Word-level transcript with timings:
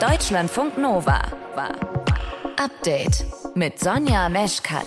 Deutschlandfunk 0.00 0.78
Nova 0.78 1.20
war 1.54 1.74
Update 2.56 3.26
mit 3.54 3.78
Sonja 3.78 4.30
Meschkat. 4.30 4.86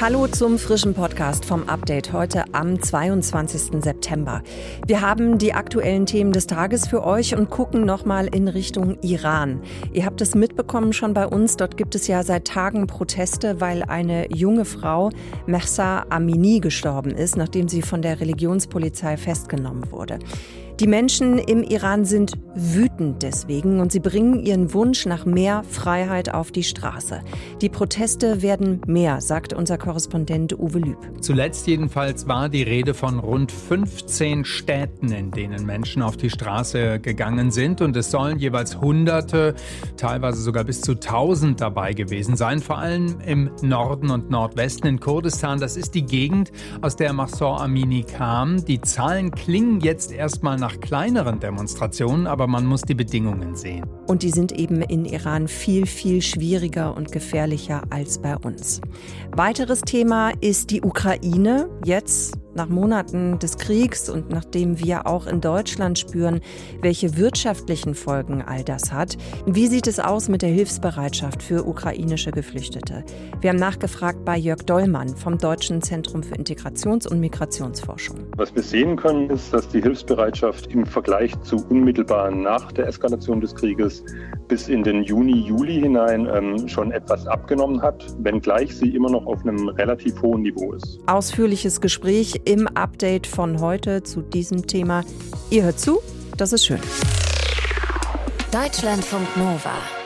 Hallo 0.00 0.26
zum 0.26 0.58
frischen 0.58 0.92
Podcast 0.92 1.44
vom 1.44 1.68
Update 1.68 2.12
heute 2.12 2.42
am 2.52 2.82
22. 2.82 3.80
September. 3.80 4.42
Wir 4.88 5.02
haben 5.02 5.38
die 5.38 5.54
aktuellen 5.54 6.04
Themen 6.04 6.32
des 6.32 6.48
Tages 6.48 6.88
für 6.88 7.04
euch 7.04 7.36
und 7.36 7.48
gucken 7.48 7.84
nochmal 7.84 8.26
in 8.26 8.48
Richtung 8.48 8.98
Iran. 9.02 9.62
Ihr 9.92 10.04
habt 10.04 10.20
es 10.20 10.34
mitbekommen 10.34 10.92
schon 10.92 11.14
bei 11.14 11.28
uns. 11.28 11.56
Dort 11.56 11.76
gibt 11.76 11.94
es 11.94 12.08
ja 12.08 12.24
seit 12.24 12.48
Tagen 12.48 12.88
Proteste, 12.88 13.60
weil 13.60 13.84
eine 13.84 14.30
junge 14.34 14.64
Frau, 14.64 15.10
Mehsa 15.46 16.04
Amini, 16.10 16.58
gestorben 16.58 17.12
ist, 17.12 17.36
nachdem 17.36 17.68
sie 17.68 17.82
von 17.82 18.02
der 18.02 18.20
Religionspolizei 18.20 19.16
festgenommen 19.16 19.92
wurde. 19.92 20.18
Die 20.78 20.86
Menschen 20.86 21.38
im 21.38 21.62
Iran 21.62 22.04
sind 22.04 22.32
wütend 22.54 23.22
deswegen 23.22 23.80
und 23.80 23.92
sie 23.92 24.00
bringen 24.00 24.44
ihren 24.44 24.74
Wunsch 24.74 25.06
nach 25.06 25.24
mehr 25.24 25.62
Freiheit 25.64 26.34
auf 26.34 26.50
die 26.50 26.64
Straße. 26.64 27.22
Die 27.62 27.70
Proteste 27.70 28.42
werden 28.42 28.82
mehr, 28.86 29.22
sagt 29.22 29.54
unser 29.54 29.78
Korrespondent 29.78 30.58
Uwe 30.58 30.78
Lüb. 30.78 30.98
Zuletzt 31.22 31.66
jedenfalls 31.66 32.28
war 32.28 32.50
die 32.50 32.62
Rede 32.62 32.92
von 32.92 33.18
rund 33.18 33.52
15 33.52 34.44
Städten, 34.44 35.12
in 35.12 35.30
denen 35.30 35.64
Menschen 35.64 36.02
auf 36.02 36.18
die 36.18 36.28
Straße 36.28 37.00
gegangen 37.00 37.50
sind 37.50 37.80
und 37.80 37.96
es 37.96 38.10
sollen 38.10 38.38
jeweils 38.38 38.78
Hunderte, 38.78 39.54
teilweise 39.96 40.42
sogar 40.42 40.64
bis 40.64 40.82
zu 40.82 40.92
1000 40.92 41.58
dabei 41.60 41.94
gewesen 41.94 42.36
sein, 42.36 42.60
vor 42.60 42.78
allem 42.78 43.18
im 43.24 43.50
Norden 43.62 44.10
und 44.10 44.30
Nordwesten 44.30 44.88
in 44.88 45.00
Kurdistan. 45.00 45.58
Das 45.58 45.78
ist 45.78 45.94
die 45.94 46.04
Gegend, 46.04 46.52
aus 46.82 46.96
der 46.96 47.14
Mahsor 47.14 47.62
Amini 47.62 48.02
kam. 48.02 48.62
Die 48.64 48.80
Zahlen 48.82 49.30
klingen 49.30 49.80
jetzt 49.80 50.12
erstmal 50.12 50.56
nach 50.56 50.65
nach 50.66 50.80
kleineren 50.80 51.38
Demonstrationen, 51.38 52.26
aber 52.26 52.48
man 52.48 52.66
muss 52.66 52.82
die 52.82 52.96
Bedingungen 52.96 53.54
sehen. 53.54 53.86
Und 54.08 54.24
die 54.24 54.30
sind 54.30 54.50
eben 54.50 54.82
in 54.82 55.04
Iran 55.04 55.46
viel, 55.46 55.86
viel 55.86 56.20
schwieriger 56.20 56.96
und 56.96 57.12
gefährlicher 57.12 57.82
als 57.90 58.18
bei 58.18 58.36
uns. 58.36 58.80
Weiteres 59.36 59.82
Thema 59.82 60.32
ist 60.40 60.70
die 60.72 60.82
Ukraine. 60.82 61.68
Jetzt 61.84 62.36
nach 62.56 62.68
Monaten 62.68 63.38
des 63.38 63.58
Kriegs 63.58 64.08
und 64.08 64.30
nachdem 64.30 64.78
wir 64.80 65.06
auch 65.06 65.26
in 65.26 65.40
Deutschland 65.40 65.98
spüren, 65.98 66.40
welche 66.82 67.16
wirtschaftlichen 67.16 67.94
Folgen 67.94 68.42
all 68.42 68.64
das 68.64 68.92
hat. 68.92 69.16
Wie 69.46 69.66
sieht 69.66 69.86
es 69.86 70.00
aus 70.00 70.28
mit 70.28 70.42
der 70.42 70.48
Hilfsbereitschaft 70.48 71.42
für 71.42 71.66
ukrainische 71.66 72.30
Geflüchtete? 72.30 73.04
Wir 73.40 73.50
haben 73.50 73.58
nachgefragt 73.58 74.24
bei 74.24 74.36
Jörg 74.36 74.62
Dollmann 74.64 75.16
vom 75.16 75.38
Deutschen 75.38 75.82
Zentrum 75.82 76.22
für 76.22 76.34
Integrations- 76.34 77.06
und 77.06 77.20
Migrationsforschung. 77.20 78.16
Was 78.36 78.54
wir 78.54 78.62
sehen 78.62 78.96
können, 78.96 79.30
ist, 79.30 79.52
dass 79.52 79.68
die 79.68 79.82
Hilfsbereitschaft 79.82 80.72
im 80.72 80.86
Vergleich 80.86 81.38
zu 81.42 81.56
unmittelbar 81.68 82.30
nach 82.30 82.72
der 82.72 82.88
Eskalation 82.88 83.40
des 83.40 83.54
Krieges 83.54 84.02
bis 84.48 84.68
in 84.68 84.82
den 84.82 85.02
Juni, 85.02 85.40
Juli 85.40 85.80
hinein 85.80 86.28
ähm, 86.32 86.68
schon 86.68 86.92
etwas 86.92 87.26
abgenommen 87.26 87.82
hat, 87.82 88.06
wenngleich 88.20 88.74
sie 88.76 88.94
immer 88.94 89.10
noch 89.10 89.26
auf 89.26 89.42
einem 89.42 89.68
relativ 89.68 90.20
hohen 90.22 90.42
Niveau 90.42 90.72
ist. 90.72 91.00
Ausführliches 91.06 91.80
Gespräch 91.80 92.40
im 92.46 92.66
Update 92.68 93.26
von 93.26 93.60
heute 93.60 94.02
zu 94.02 94.22
diesem 94.22 94.66
Thema. 94.66 95.04
Ihr 95.50 95.64
hört 95.64 95.78
zu, 95.78 96.00
das 96.36 96.52
ist 96.52 96.64
schön. 96.64 96.80
Deutschlandfunk 98.52 99.36
Nova. 99.36 100.05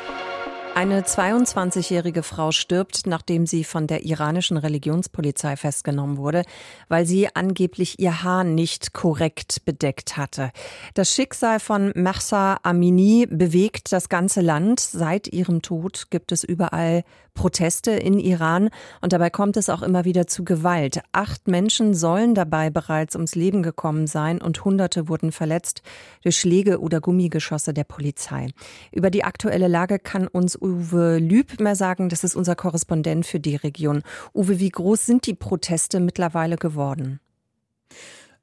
Eine 0.81 1.03
22-jährige 1.03 2.23
Frau 2.23 2.53
stirbt, 2.53 3.03
nachdem 3.05 3.45
sie 3.45 3.65
von 3.65 3.87
der 3.87 4.07
iranischen 4.07 4.57
Religionspolizei 4.57 5.57
festgenommen 5.57 6.17
wurde, 6.17 6.43
weil 6.89 7.05
sie 7.05 7.29
angeblich 7.37 7.99
ihr 7.99 8.23
Haar 8.23 8.45
nicht 8.45 8.95
korrekt 8.95 9.67
bedeckt 9.67 10.17
hatte. 10.17 10.53
Das 10.95 11.13
Schicksal 11.13 11.61
von 11.61 11.93
Mahsa 11.95 12.61
Amini 12.63 13.27
bewegt 13.31 13.93
das 13.93 14.09
ganze 14.09 14.41
Land. 14.41 14.81
Seit 14.81 15.29
ihrem 15.29 15.61
Tod 15.61 16.07
gibt 16.09 16.33
es 16.33 16.45
überall 16.45 17.05
Proteste 17.35 17.93
in 17.93 18.19
Iran 18.19 18.71
und 19.01 19.13
dabei 19.13 19.31
kommt 19.31 19.57
es 19.57 19.71
auch 19.71 19.83
immer 19.83 20.05
wieder 20.05 20.27
zu 20.27 20.45
Gewalt. 20.45 21.01
Acht 21.13 21.49
Menschen 21.49 21.95
sollen 21.95 22.35
dabei 22.35 22.71
bereits 22.71 23.15
ums 23.15 23.35
Leben 23.35 23.63
gekommen 23.63 24.07
sein 24.07 24.41
und 24.41 24.65
Hunderte 24.65 25.09
wurden 25.09 25.33
verletzt 25.33 25.83
durch 26.23 26.39
Schläge 26.39 26.81
oder 26.81 27.01
Gummigeschosse 27.01 27.73
der 27.73 27.85
Polizei. 27.85 28.49
Über 28.93 29.11
die 29.11 29.25
aktuelle 29.25 29.69
Lage 29.69 29.99
kann 29.99 30.27
uns 30.27 30.55
Uwe 30.71 31.19
Lüb 31.19 31.61
mehr 31.61 31.77
sagen. 31.77 32.09
Das 32.09 32.25
ist 32.25 32.37
unser 32.37 32.55
Korrespondent 32.55 33.27
für 33.27 33.41
die 33.41 33.57
Region. 33.57 34.03
Uwe, 34.35 34.61
wie 34.61 34.71
groß 34.71 35.07
sind 35.07 35.27
die 35.27 35.35
Proteste 35.35 36.01
mittlerweile 36.01 36.57
geworden? 36.57 37.21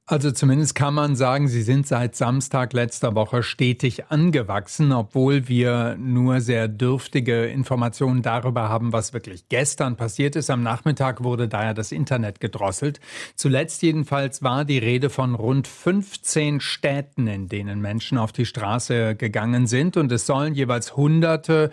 Also 0.09 0.31
zumindest 0.31 0.73
kann 0.73 0.93
man 0.93 1.17
sagen, 1.17 1.49
sie 1.49 1.61
sind 1.61 1.85
seit 1.85 2.15
Samstag 2.15 2.71
letzter 2.71 3.13
Woche 3.13 3.43
stetig 3.43 4.05
angewachsen, 4.09 4.93
obwohl 4.93 5.49
wir 5.49 5.97
nur 5.99 6.39
sehr 6.39 6.69
dürftige 6.69 7.47
Informationen 7.47 8.21
darüber 8.21 8.69
haben, 8.69 8.93
was 8.93 9.11
wirklich 9.11 9.49
gestern 9.49 9.97
passiert 9.97 10.37
ist. 10.37 10.49
Am 10.49 10.63
Nachmittag 10.63 11.25
wurde 11.25 11.49
daher 11.49 11.73
das 11.73 11.91
Internet 11.91 12.39
gedrosselt. 12.39 13.01
Zuletzt 13.35 13.81
jedenfalls 13.81 14.41
war 14.41 14.63
die 14.63 14.77
Rede 14.77 15.09
von 15.09 15.35
rund 15.35 15.67
15 15.67 16.61
Städten, 16.61 17.27
in 17.27 17.49
denen 17.49 17.81
Menschen 17.81 18.17
auf 18.17 18.31
die 18.31 18.45
Straße 18.45 19.17
gegangen 19.17 19.67
sind 19.67 19.97
und 19.97 20.09
es 20.13 20.25
sollen 20.25 20.55
jeweils 20.55 20.95
Hunderte, 20.95 21.69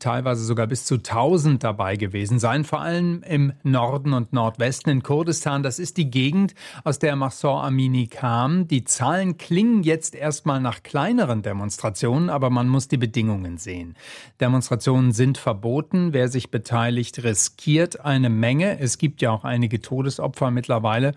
teilweise 0.00 0.44
sogar 0.44 0.66
bis 0.66 0.84
zu 0.84 0.96
1000 0.96 1.62
dabei 1.62 1.94
gewesen 1.94 2.40
sein, 2.40 2.64
vor 2.64 2.80
allem 2.80 3.22
im 3.22 3.52
Norden 3.62 4.14
und 4.14 4.32
Nordwesten 4.32 4.90
in 4.90 5.02
Kurdistan. 5.02 5.62
Das 5.62 5.78
ist 5.78 5.96
die 5.96 6.10
Gegend, 6.10 6.54
aus 6.82 6.98
der 6.98 7.14
Mahsor 7.14 7.62
Amini 7.62 8.08
kam. 8.08 8.66
Die 8.66 8.82
Zahlen 8.82 9.38
klingen 9.38 9.84
jetzt 9.84 10.16
erstmal 10.16 10.60
nach 10.60 10.82
kleineren 10.82 11.42
Demonstrationen, 11.42 12.30
aber 12.30 12.50
man 12.50 12.68
muss 12.68 12.88
die 12.88 12.96
Bedingungen 12.96 13.58
sehen. 13.58 13.94
Demonstrationen 14.40 15.12
sind 15.12 15.38
verboten. 15.38 16.12
Wer 16.12 16.28
sich 16.28 16.50
beteiligt, 16.50 17.22
riskiert 17.22 18.00
eine 18.00 18.28
Menge. 18.28 18.80
Es 18.80 18.98
gibt 18.98 19.22
ja 19.22 19.30
auch 19.30 19.44
einige 19.44 19.80
Todesopfer 19.80 20.50
mittlerweile. 20.50 21.14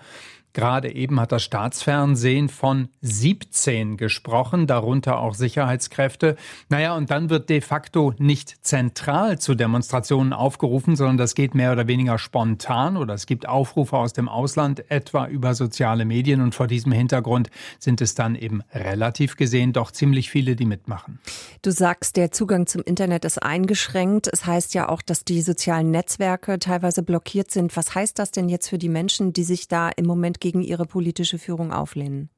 Gerade 0.53 0.93
eben 0.93 1.19
hat 1.19 1.31
das 1.31 1.41
Staatsfernsehen 1.41 2.47
von 2.47 2.89
17 3.01 3.97
gesprochen, 3.97 4.67
darunter 4.67 5.19
auch 5.19 5.33
Sicherheitskräfte. 5.33 6.35
Naja, 6.69 6.95
und 6.95 7.09
dann 7.09 7.31
wird 7.31 7.49
de 7.49 7.59
facto 7.59 8.13
nicht 8.19 8.63
zentral 8.63 9.39
zu 9.39 9.55
Demonstrationen 9.55 10.31
aufgerufen, 10.31 10.95
sondern 10.95 11.17
das 11.17 11.33
geht 11.33 11.55
mehr 11.55 11.71
oder 11.71 11.87
weniger 11.87 12.19
spontan 12.19 12.97
oder 12.97 13.15
es 13.15 13.25
gibt 13.25 13.49
Aufrufe 13.49 13.97
aus 13.97 14.13
dem 14.13 14.29
Ausland, 14.29 14.91
etwa 14.91 15.25
über 15.25 15.55
soziale 15.55 16.05
Medien. 16.05 16.39
Und 16.39 16.53
vor 16.53 16.67
diesem 16.67 16.91
Hintergrund 16.91 17.49
sind 17.79 17.99
es 17.99 18.13
dann 18.13 18.35
eben 18.35 18.61
relativ 18.73 19.37
gesehen 19.37 19.73
doch 19.73 19.89
ziemlich 19.89 20.29
viele, 20.29 20.55
die 20.55 20.65
mitmachen. 20.65 21.19
Du 21.63 21.71
sagst, 21.71 22.15
der 22.15 22.31
Zugang 22.31 22.67
zum 22.67 22.83
Internet 22.83 23.25
ist 23.25 23.41
eingeschränkt. 23.41 24.29
Es 24.31 24.45
heißt 24.45 24.75
ja 24.75 24.87
auch, 24.89 25.01
dass 25.01 25.25
die 25.25 25.41
sozialen 25.41 25.89
Netzwerke 25.89 26.59
teilweise 26.59 27.01
blockiert 27.01 27.49
sind. 27.49 27.75
Was 27.75 27.95
heißt 27.95 28.19
das 28.19 28.29
denn 28.29 28.49
jetzt 28.49 28.69
für 28.69 28.77
die 28.77 28.89
Menschen, 28.89 29.33
die 29.33 29.43
sich 29.43 29.67
da 29.67 29.89
im 29.89 30.05
Moment 30.05 30.42
gegen 30.43 30.61
ihre 30.61 30.85
politische 30.85 31.39
Führung 31.39 31.71
auflehnen? 31.71 32.29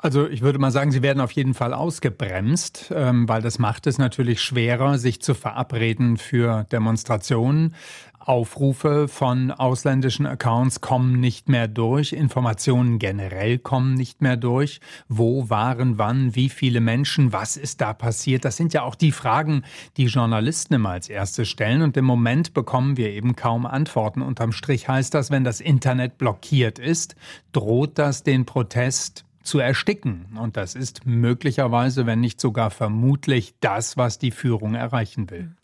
Also 0.00 0.28
ich 0.28 0.42
würde 0.42 0.60
mal 0.60 0.70
sagen, 0.70 0.92
sie 0.92 1.02
werden 1.02 1.20
auf 1.20 1.32
jeden 1.32 1.54
Fall 1.54 1.74
ausgebremst, 1.74 2.92
ähm, 2.94 3.28
weil 3.28 3.42
das 3.42 3.58
macht 3.58 3.88
es 3.88 3.98
natürlich 3.98 4.40
schwerer, 4.40 4.96
sich 4.96 5.20
zu 5.20 5.34
verabreden 5.34 6.18
für 6.18 6.66
Demonstrationen. 6.70 7.74
Aufrufe 8.20 9.08
von 9.08 9.50
ausländischen 9.50 10.26
Accounts 10.26 10.80
kommen 10.80 11.18
nicht 11.18 11.48
mehr 11.48 11.66
durch, 11.66 12.12
Informationen 12.12 13.00
generell 13.00 13.58
kommen 13.58 13.94
nicht 13.94 14.22
mehr 14.22 14.36
durch. 14.36 14.80
Wo 15.08 15.50
waren 15.50 15.98
wann, 15.98 16.36
wie 16.36 16.48
viele 16.48 16.80
Menschen, 16.80 17.32
was 17.32 17.56
ist 17.56 17.80
da 17.80 17.92
passiert? 17.92 18.44
Das 18.44 18.56
sind 18.56 18.74
ja 18.74 18.82
auch 18.82 18.94
die 18.94 19.12
Fragen, 19.12 19.64
die 19.96 20.06
Journalisten 20.06 20.74
immer 20.74 20.90
als 20.90 21.08
erstes 21.08 21.48
stellen 21.48 21.82
und 21.82 21.96
im 21.96 22.04
Moment 22.04 22.54
bekommen 22.54 22.96
wir 22.96 23.10
eben 23.10 23.34
kaum 23.34 23.66
Antworten. 23.66 24.22
Unterm 24.22 24.52
Strich 24.52 24.88
heißt 24.88 25.12
das, 25.12 25.32
wenn 25.32 25.42
das 25.42 25.60
Internet 25.60 26.18
blockiert 26.18 26.78
ist, 26.78 27.16
droht 27.50 27.98
das 27.98 28.22
den 28.22 28.44
Protest 28.44 29.24
zu 29.48 29.58
ersticken. 29.58 30.26
Und 30.38 30.56
das 30.56 30.74
ist 30.74 31.06
möglicherweise, 31.06 32.06
wenn 32.06 32.20
nicht 32.20 32.40
sogar 32.40 32.70
vermutlich, 32.70 33.54
das, 33.60 33.96
was 33.96 34.18
die 34.18 34.30
Führung 34.30 34.74
erreichen 34.74 35.30
will. 35.30 35.56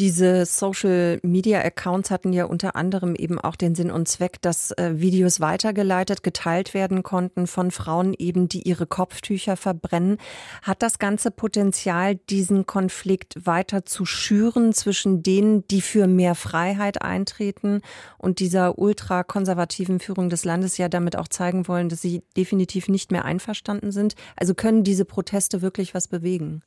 Diese 0.00 0.44
Social 0.44 1.20
Media 1.22 1.60
Accounts 1.60 2.10
hatten 2.10 2.32
ja 2.32 2.46
unter 2.46 2.74
anderem 2.74 3.14
eben 3.14 3.38
auch 3.38 3.54
den 3.54 3.76
Sinn 3.76 3.92
und 3.92 4.08
Zweck, 4.08 4.42
dass 4.42 4.72
äh, 4.72 4.94
Videos 4.96 5.38
weitergeleitet, 5.38 6.24
geteilt 6.24 6.74
werden 6.74 7.04
konnten 7.04 7.46
von 7.46 7.70
Frauen 7.70 8.12
eben, 8.12 8.48
die 8.48 8.62
ihre 8.62 8.86
Kopftücher 8.86 9.56
verbrennen. 9.56 10.18
Hat 10.62 10.82
das 10.82 10.98
ganze 10.98 11.30
Potenzial, 11.30 12.16
diesen 12.16 12.66
Konflikt 12.66 13.46
weiter 13.46 13.84
zu 13.84 14.04
schüren 14.04 14.72
zwischen 14.72 15.22
denen, 15.22 15.64
die 15.68 15.80
für 15.80 16.08
mehr 16.08 16.34
Freiheit 16.34 17.00
eintreten 17.00 17.80
und 18.18 18.40
dieser 18.40 18.80
ultrakonservativen 18.80 20.00
Führung 20.00 20.28
des 20.28 20.44
Landes 20.44 20.76
ja 20.76 20.88
damit 20.88 21.14
auch 21.14 21.28
zeigen 21.28 21.68
wollen, 21.68 21.88
dass 21.88 22.02
sie 22.02 22.24
definitiv 22.36 22.88
nicht 22.88 23.12
mehr 23.12 23.24
einverstanden 23.24 23.92
sind? 23.92 24.16
Also 24.34 24.54
können 24.54 24.82
diese 24.82 25.04
Proteste 25.04 25.62
wirklich 25.62 25.94
was 25.94 26.08
bewegen? 26.08 26.64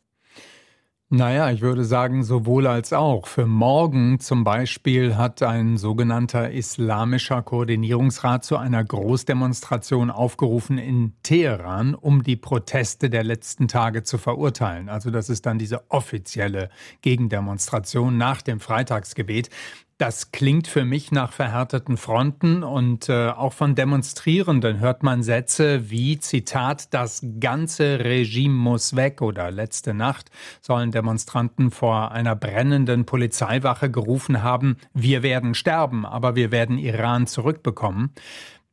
Naja, 1.10 1.50
ich 1.52 1.62
würde 1.62 1.86
sagen, 1.86 2.22
sowohl 2.26 2.68
als 2.68 2.92
auch. 2.92 3.28
Für 3.28 3.46
morgen 3.46 4.20
zum 4.20 4.44
Beispiel 4.44 5.16
hat 5.16 5.42
ein 5.42 5.78
sogenannter 5.78 6.52
Islamischer 6.52 7.42
Koordinierungsrat 7.44 8.44
zu 8.44 8.58
einer 8.58 8.84
Großdemonstration 8.84 10.12
aufgerufen 10.12 10.78
in 10.78 11.14
Teheran, 11.24 11.96
um 11.96 12.24
die 12.24 12.36
Proteste 12.36 13.10
der 13.10 13.24
letzten 13.24 13.70
Tage 13.70 14.04
zu 14.04 14.18
verurteilen. 14.18 14.90
Also 14.90 15.10
das 15.10 15.30
ist 15.30 15.46
dann 15.46 15.58
diese 15.58 15.90
offizielle 15.90 16.70
Gegendemonstration 17.02 18.18
nach 18.18 18.42
dem 18.42 18.60
Freitagsgebet. 18.60 19.50
Das 19.98 20.32
klingt 20.32 20.68
für 20.68 20.86
mich 20.86 21.12
nach 21.12 21.34
verhärteten 21.34 21.98
Fronten 21.98 22.62
und 22.62 23.10
äh, 23.10 23.30
auch 23.30 23.54
von 23.54 23.74
Demonstrierenden 23.74 24.80
hört 24.80 25.02
man 25.02 25.24
Sätze 25.24 25.90
wie 25.90 26.20
Zitat, 26.20 26.94
das 26.94 27.26
ganze 27.40 27.98
Regime 28.06 28.54
muss 28.54 28.96
weg 28.96 29.24
oder 29.24 29.50
letzte 29.50 29.96
Nacht 29.96 30.30
sollen 30.62 30.92
Demonstranten 30.92 31.72
vor 31.72 32.12
einer 32.12 32.36
brennenden 32.36 33.06
Polizeiwache 33.08 33.90
gerufen 33.90 34.44
haben, 34.44 34.78
wir 34.94 35.24
werden 35.24 35.56
sterben, 35.56 36.06
aber 36.06 36.36
wir 36.36 36.52
werden 36.52 36.78
Iran 36.78 37.26
zurückbekommen. 37.26 38.14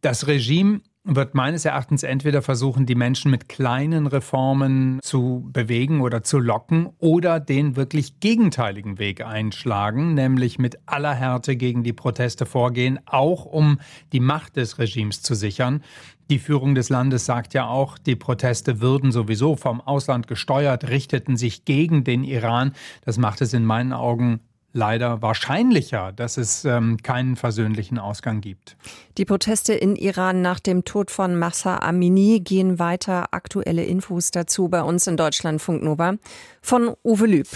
Das 0.02 0.26
Regime 0.26 0.82
wird 1.04 1.34
meines 1.34 1.66
Erachtens 1.66 2.02
entweder 2.02 2.40
versuchen, 2.40 2.86
die 2.86 2.94
Menschen 2.94 3.30
mit 3.30 3.48
kleinen 3.48 4.06
Reformen 4.06 5.00
zu 5.02 5.46
bewegen 5.52 6.00
oder 6.00 6.22
zu 6.22 6.38
locken 6.38 6.88
oder 6.98 7.40
den 7.40 7.76
wirklich 7.76 8.20
gegenteiligen 8.20 8.98
Weg 8.98 9.24
einschlagen, 9.24 10.14
nämlich 10.14 10.58
mit 10.58 10.78
aller 10.86 11.14
Härte 11.14 11.56
gegen 11.56 11.84
die 11.84 11.92
Proteste 11.92 12.46
vorgehen, 12.46 12.98
auch 13.04 13.44
um 13.44 13.80
die 14.12 14.20
Macht 14.20 14.56
des 14.56 14.78
Regimes 14.78 15.20
zu 15.20 15.34
sichern. 15.34 15.82
Die 16.30 16.38
Führung 16.38 16.74
des 16.74 16.88
Landes 16.88 17.26
sagt 17.26 17.52
ja 17.52 17.66
auch, 17.66 17.98
die 17.98 18.16
Proteste 18.16 18.80
würden 18.80 19.12
sowieso 19.12 19.56
vom 19.56 19.82
Ausland 19.82 20.26
gesteuert, 20.26 20.88
richteten 20.88 21.36
sich 21.36 21.66
gegen 21.66 22.04
den 22.04 22.24
Iran. 22.24 22.72
Das 23.04 23.18
macht 23.18 23.42
es 23.42 23.52
in 23.52 23.66
meinen 23.66 23.92
Augen 23.92 24.40
leider 24.74 25.22
wahrscheinlicher, 25.22 26.12
dass 26.12 26.36
es 26.36 26.66
ähm, 26.66 26.98
keinen 27.02 27.36
versöhnlichen 27.36 27.98
Ausgang 27.98 28.42
gibt. 28.42 28.76
Die 29.16 29.24
Proteste 29.24 29.72
in 29.72 29.96
Iran 29.96 30.42
nach 30.42 30.60
dem 30.60 30.84
Tod 30.84 31.10
von 31.10 31.38
Massa 31.38 31.78
Amini 31.78 32.40
gehen 32.40 32.78
weiter. 32.78 33.28
Aktuelle 33.30 33.84
Infos 33.84 34.30
dazu 34.30 34.68
bei 34.68 34.82
uns 34.82 35.06
in 35.06 35.16
Deutschlandfunk 35.16 35.82
Nova 35.82 36.14
von 36.60 36.94
Uwe 37.02 37.26
Lüb. 37.26 37.48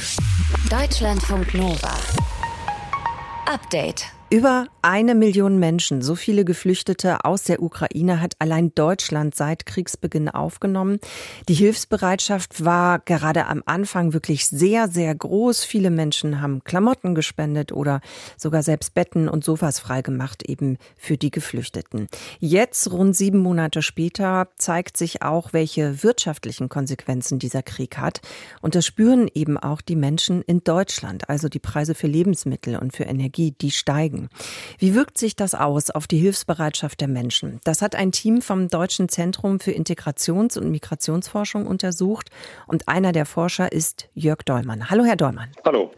Deutschlandfunk 0.70 1.52
Nova. 1.54 1.92
Update. 3.46 4.17
Über 4.30 4.66
eine 4.82 5.14
Million 5.14 5.58
Menschen, 5.58 6.02
so 6.02 6.14
viele 6.14 6.44
Geflüchtete 6.44 7.24
aus 7.24 7.44
der 7.44 7.62
Ukraine 7.62 8.20
hat 8.20 8.34
allein 8.38 8.74
Deutschland 8.74 9.34
seit 9.34 9.64
Kriegsbeginn 9.64 10.28
aufgenommen. 10.28 10.98
Die 11.48 11.54
Hilfsbereitschaft 11.54 12.62
war 12.62 12.98
gerade 12.98 13.46
am 13.46 13.62
Anfang 13.64 14.12
wirklich 14.12 14.46
sehr, 14.46 14.88
sehr 14.88 15.14
groß. 15.14 15.64
Viele 15.64 15.90
Menschen 15.90 16.42
haben 16.42 16.62
Klamotten 16.62 17.14
gespendet 17.14 17.72
oder 17.72 18.02
sogar 18.36 18.62
selbst 18.62 18.92
Betten 18.92 19.30
und 19.30 19.44
Sofas 19.44 19.78
freigemacht, 19.78 20.42
eben 20.42 20.76
für 20.98 21.16
die 21.16 21.30
Geflüchteten. 21.30 22.06
Jetzt, 22.38 22.92
rund 22.92 23.16
sieben 23.16 23.38
Monate 23.38 23.80
später, 23.80 24.48
zeigt 24.58 24.98
sich 24.98 25.22
auch, 25.22 25.54
welche 25.54 26.02
wirtschaftlichen 26.02 26.68
Konsequenzen 26.68 27.38
dieser 27.38 27.62
Krieg 27.62 27.96
hat. 27.96 28.20
Und 28.60 28.74
das 28.74 28.84
spüren 28.84 29.26
eben 29.32 29.56
auch 29.56 29.80
die 29.80 29.96
Menschen 29.96 30.42
in 30.42 30.62
Deutschland. 30.62 31.30
Also 31.30 31.48
die 31.48 31.60
Preise 31.60 31.94
für 31.94 32.08
Lebensmittel 32.08 32.76
und 32.76 32.92
für 32.92 33.04
Energie, 33.04 33.54
die 33.58 33.70
steigen 33.70 34.17
steigen. 34.18 34.28
Wie 34.78 34.94
wirkt 34.94 35.18
sich 35.18 35.36
das 35.36 35.54
aus 35.54 35.90
auf 35.90 36.06
die 36.06 36.18
Hilfsbereitschaft 36.18 37.00
der 37.00 37.08
Menschen? 37.08 37.60
Das 37.64 37.82
hat 37.82 37.94
ein 37.94 38.12
Team 38.12 38.42
vom 38.42 38.68
Deutschen 38.68 39.08
Zentrum 39.08 39.60
für 39.60 39.72
Integrations- 39.72 40.58
und 40.58 40.70
Migrationsforschung 40.70 41.66
untersucht 41.66 42.30
und 42.66 42.88
einer 42.88 43.12
der 43.12 43.26
Forscher 43.26 43.72
ist 43.72 44.08
Jörg 44.14 44.42
Dollmann. 44.44 44.90
Hallo, 44.90 45.04
Herr 45.04 45.16
Dollmann. 45.16 45.50
Hallo. 45.64 45.92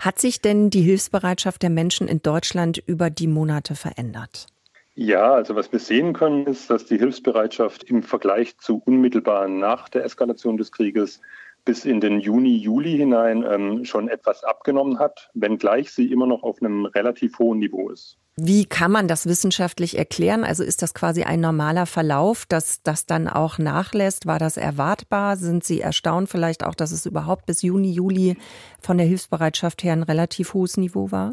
Hat 0.00 0.18
sich 0.18 0.40
denn 0.40 0.70
die 0.70 0.82
Hilfsbereitschaft 0.82 1.62
der 1.62 1.70
Menschen 1.70 2.08
in 2.08 2.22
Deutschland 2.22 2.78
über 2.78 3.10
die 3.10 3.26
Monate 3.26 3.74
verändert? 3.74 4.46
Ja, 4.94 5.32
also 5.32 5.54
was 5.56 5.72
wir 5.72 5.78
sehen 5.78 6.12
können, 6.12 6.46
ist, 6.46 6.68
dass 6.68 6.84
die 6.84 6.98
Hilfsbereitschaft 6.98 7.84
im 7.84 8.02
Vergleich 8.02 8.58
zu 8.58 8.82
unmittelbar 8.84 9.48
nach 9.48 9.88
der 9.88 10.04
Eskalation 10.04 10.58
des 10.58 10.70
Krieges 10.70 11.22
bis 11.64 11.84
in 11.84 12.00
den 12.00 12.20
Juni, 12.20 12.56
Juli 12.56 12.96
hinein 12.96 13.44
ähm, 13.48 13.84
schon 13.84 14.08
etwas 14.08 14.44
abgenommen 14.44 14.98
hat, 14.98 15.30
wenngleich 15.34 15.92
sie 15.92 16.10
immer 16.10 16.26
noch 16.26 16.42
auf 16.42 16.60
einem 16.60 16.86
relativ 16.86 17.38
hohen 17.38 17.58
Niveau 17.58 17.90
ist. 17.90 18.18
Wie 18.36 18.64
kann 18.64 18.90
man 18.90 19.08
das 19.08 19.26
wissenschaftlich 19.26 19.98
erklären? 19.98 20.42
Also 20.42 20.64
ist 20.64 20.80
das 20.80 20.94
quasi 20.94 21.22
ein 21.22 21.40
normaler 21.40 21.84
Verlauf, 21.84 22.46
dass 22.46 22.82
das 22.82 23.04
dann 23.04 23.28
auch 23.28 23.58
nachlässt? 23.58 24.26
War 24.26 24.38
das 24.38 24.56
erwartbar? 24.56 25.36
Sind 25.36 25.64
Sie 25.64 25.82
erstaunt 25.82 26.30
vielleicht 26.30 26.64
auch, 26.64 26.74
dass 26.74 26.92
es 26.92 27.04
überhaupt 27.04 27.44
bis 27.44 27.60
Juni, 27.60 27.92
Juli 27.92 28.38
von 28.80 28.96
der 28.96 29.06
Hilfsbereitschaft 29.06 29.84
her 29.84 29.92
ein 29.92 30.02
relativ 30.02 30.54
hohes 30.54 30.78
Niveau 30.78 31.10
war? 31.10 31.30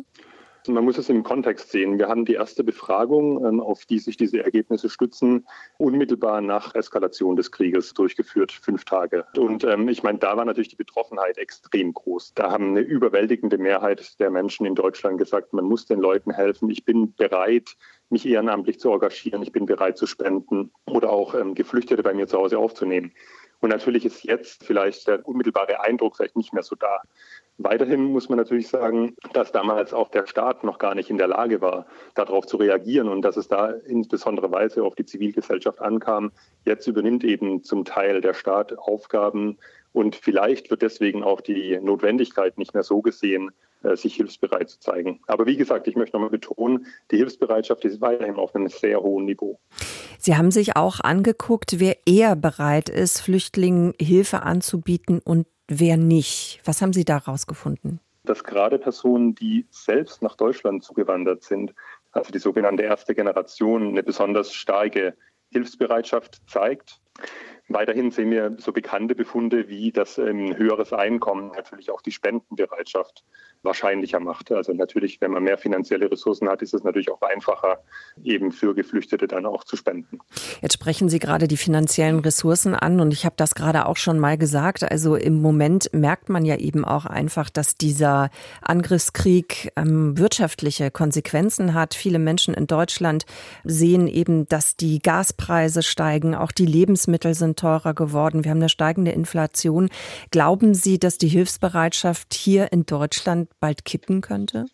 Man 0.67 0.83
muss 0.83 0.97
es 0.97 1.09
im 1.09 1.23
Kontext 1.23 1.71
sehen. 1.71 1.97
Wir 1.97 2.07
haben 2.07 2.25
die 2.25 2.33
erste 2.33 2.63
Befragung, 2.63 3.45
ähm, 3.45 3.61
auf 3.61 3.85
die 3.85 3.99
sich 3.99 4.17
diese 4.17 4.43
Ergebnisse 4.43 4.89
stützen, 4.89 5.47
unmittelbar 5.77 6.41
nach 6.41 6.75
Eskalation 6.75 7.35
des 7.35 7.51
Krieges 7.51 7.93
durchgeführt, 7.93 8.51
fünf 8.51 8.83
Tage. 8.83 9.25
Und 9.37 9.63
ähm, 9.63 9.87
ich 9.87 10.03
meine, 10.03 10.19
da 10.19 10.35
war 10.35 10.45
natürlich 10.45 10.69
die 10.69 10.75
Betroffenheit 10.75 11.37
extrem 11.37 11.93
groß. 11.93 12.33
Da 12.33 12.51
haben 12.51 12.69
eine 12.69 12.81
überwältigende 12.81 13.57
Mehrheit 13.57 14.19
der 14.19 14.29
Menschen 14.29 14.65
in 14.65 14.75
Deutschland 14.75 15.17
gesagt, 15.17 15.53
man 15.53 15.65
muss 15.65 15.85
den 15.85 15.99
Leuten 15.99 16.31
helfen. 16.31 16.69
Ich 16.69 16.83
bin 16.83 17.13
bereit, 17.15 17.75
mich 18.09 18.25
ehrenamtlich 18.25 18.79
zu 18.79 18.91
engagieren. 18.91 19.41
Ich 19.41 19.51
bin 19.51 19.65
bereit 19.65 19.97
zu 19.97 20.07
spenden 20.07 20.71
oder 20.85 21.09
auch 21.09 21.35
ähm, 21.35 21.55
Geflüchtete 21.55 22.03
bei 22.03 22.13
mir 22.13 22.27
zu 22.27 22.37
Hause 22.37 22.57
aufzunehmen. 22.57 23.13
Und 23.61 23.69
natürlich 23.69 24.05
ist 24.05 24.23
jetzt 24.23 24.63
vielleicht 24.63 25.07
der 25.07 25.27
unmittelbare 25.27 25.81
Eindruck 25.81 26.15
vielleicht 26.15 26.37
nicht 26.37 26.53
mehr 26.53 26.63
so 26.63 26.75
da. 26.75 27.01
Weiterhin 27.61 28.05
muss 28.05 28.29
man 28.29 28.37
natürlich 28.37 28.69
sagen, 28.69 29.15
dass 29.33 29.51
damals 29.51 29.93
auch 29.93 30.07
der 30.09 30.25
Staat 30.27 30.63
noch 30.63 30.77
gar 30.77 30.95
nicht 30.95 31.09
in 31.09 31.17
der 31.17 31.27
Lage 31.27 31.59
war, 31.59 31.87
darauf 32.15 32.47
zu 32.47 32.55
reagieren 32.55 33.09
und 33.09 33.21
dass 33.21 33.35
es 33.35 33.49
da 33.49 33.71
insbesondere 33.71 34.49
Weise 34.49 34.81
auf 34.81 34.95
die 34.95 35.03
Zivilgesellschaft 35.03 35.81
ankam. 35.81 36.31
Jetzt 36.63 36.87
übernimmt 36.87 37.25
eben 37.25 37.61
zum 37.61 37.83
Teil 37.83 38.21
der 38.21 38.33
Staat 38.33 38.79
Aufgaben 38.79 39.57
und 39.91 40.15
vielleicht 40.15 40.71
wird 40.71 40.81
deswegen 40.81 41.21
auch 41.21 41.41
die 41.41 41.77
Notwendigkeit 41.81 42.57
nicht 42.57 42.73
mehr 42.73 42.83
so 42.83 43.01
gesehen, 43.01 43.51
äh, 43.83 43.97
sich 43.97 44.15
hilfsbereit 44.15 44.69
zu 44.69 44.79
zeigen. 44.79 45.19
Aber 45.27 45.45
wie 45.45 45.57
gesagt, 45.57 45.89
ich 45.89 45.97
möchte 45.97 46.15
nochmal 46.15 46.29
betonen, 46.29 46.85
die 47.11 47.17
Hilfsbereitschaft 47.17 47.83
ist 47.83 47.99
weiterhin 47.99 48.35
auf 48.35 48.55
einem 48.55 48.69
sehr 48.69 49.01
hohen 49.01 49.25
Niveau. 49.25 49.59
Sie 50.17 50.37
haben 50.37 50.51
sich 50.51 50.77
auch 50.77 51.01
angeguckt, 51.01 51.81
wer 51.81 51.97
eher 52.05 52.37
bereit 52.37 52.87
ist, 52.87 53.19
Flüchtlingen 53.19 53.93
Hilfe 53.99 54.43
anzubieten 54.43 55.19
und 55.23 55.45
wer 55.69 55.97
nicht. 55.97 56.61
Was 56.65 56.81
haben 56.81 56.93
Sie 56.93 57.05
da 57.05 57.17
rausgefunden? 57.17 57.99
Dass 58.23 58.43
gerade 58.43 58.77
Personen, 58.77 59.35
die 59.35 59.65
selbst 59.69 60.21
nach 60.21 60.35
Deutschland 60.35 60.83
zugewandert 60.83 61.43
sind, 61.43 61.73
also 62.11 62.31
die 62.31 62.39
sogenannte 62.39 62.83
erste 62.83 63.15
Generation, 63.15 63.89
eine 63.89 64.03
besonders 64.03 64.53
starke 64.53 65.15
Hilfsbereitschaft 65.51 66.41
zeigt. 66.47 66.99
Weiterhin 67.69 68.09
sehen 68.09 68.31
wir 68.31 68.55
so 68.57 68.71
bekannte 68.71 69.13
Befunde 69.13 69.69
wie, 69.69 69.91
dass 69.91 70.17
ein 70.17 70.57
höheres 70.57 70.91
Einkommen 70.91 71.51
natürlich 71.55 71.91
auch 71.91 72.01
die 72.01 72.11
Spendenbereitschaft 72.11 73.23
wahrscheinlicher 73.61 74.19
macht. 74.19 74.51
Also 74.51 74.73
natürlich, 74.73 75.21
wenn 75.21 75.31
man 75.31 75.43
mehr 75.43 75.57
finanzielle 75.57 76.09
Ressourcen 76.09 76.49
hat, 76.49 76.63
ist 76.63 76.73
es 76.73 76.83
natürlich 76.83 77.11
auch 77.11 77.21
einfacher, 77.21 77.83
eben 78.23 78.51
für 78.51 78.73
Geflüchtete 78.73 79.27
dann 79.27 79.45
auch 79.45 79.63
zu 79.63 79.75
spenden. 79.75 80.19
Jetzt 80.61 80.73
sprechen 80.73 81.09
Sie 81.09 81.19
gerade 81.19 81.47
die 81.47 81.57
finanziellen 81.57 82.19
Ressourcen 82.19 82.73
an 82.73 82.99
und 82.99 83.11
ich 83.11 83.25
habe 83.25 83.35
das 83.37 83.53
gerade 83.53 83.85
auch 83.85 83.97
schon 83.97 84.17
mal 84.17 84.37
gesagt. 84.37 84.89
Also 84.89 85.15
im 85.15 85.39
Moment 85.39 85.93
merkt 85.93 86.29
man 86.29 86.45
ja 86.45 86.55
eben 86.55 86.85
auch 86.85 87.05
einfach, 87.05 87.51
dass 87.51 87.75
dieser 87.75 88.31
Angriffskrieg 88.61 89.71
ähm, 89.75 90.17
wirtschaftliche 90.17 90.89
Konsequenzen 90.89 91.75
hat. 91.75 91.93
Viele 91.93 92.17
Menschen 92.17 92.55
in 92.55 92.65
Deutschland 92.65 93.25
sehen 93.63 94.07
eben, 94.07 94.47
dass 94.47 94.75
die 94.75 94.99
Gaspreise 94.99 95.83
steigen, 95.83 96.33
auch 96.33 96.51
die 96.51 96.65
Lebensmittel 96.65 97.35
sind 97.35 97.58
teurer 97.59 97.93
geworden. 97.93 98.43
Wir 98.43 98.51
haben 98.51 98.59
eine 98.59 98.69
steigende 98.69 99.11
Inflation. 99.11 99.89
Glauben 100.31 100.73
Sie, 100.73 100.99
dass 100.99 101.17
die 101.17 101.27
Hilfsbereitschaft 101.27 102.33
hier 102.33 102.71
in 102.71 102.85
Deutschland 102.85 103.49
bald 103.59 103.85
kippen 103.85 104.21
könnte? 104.21 104.65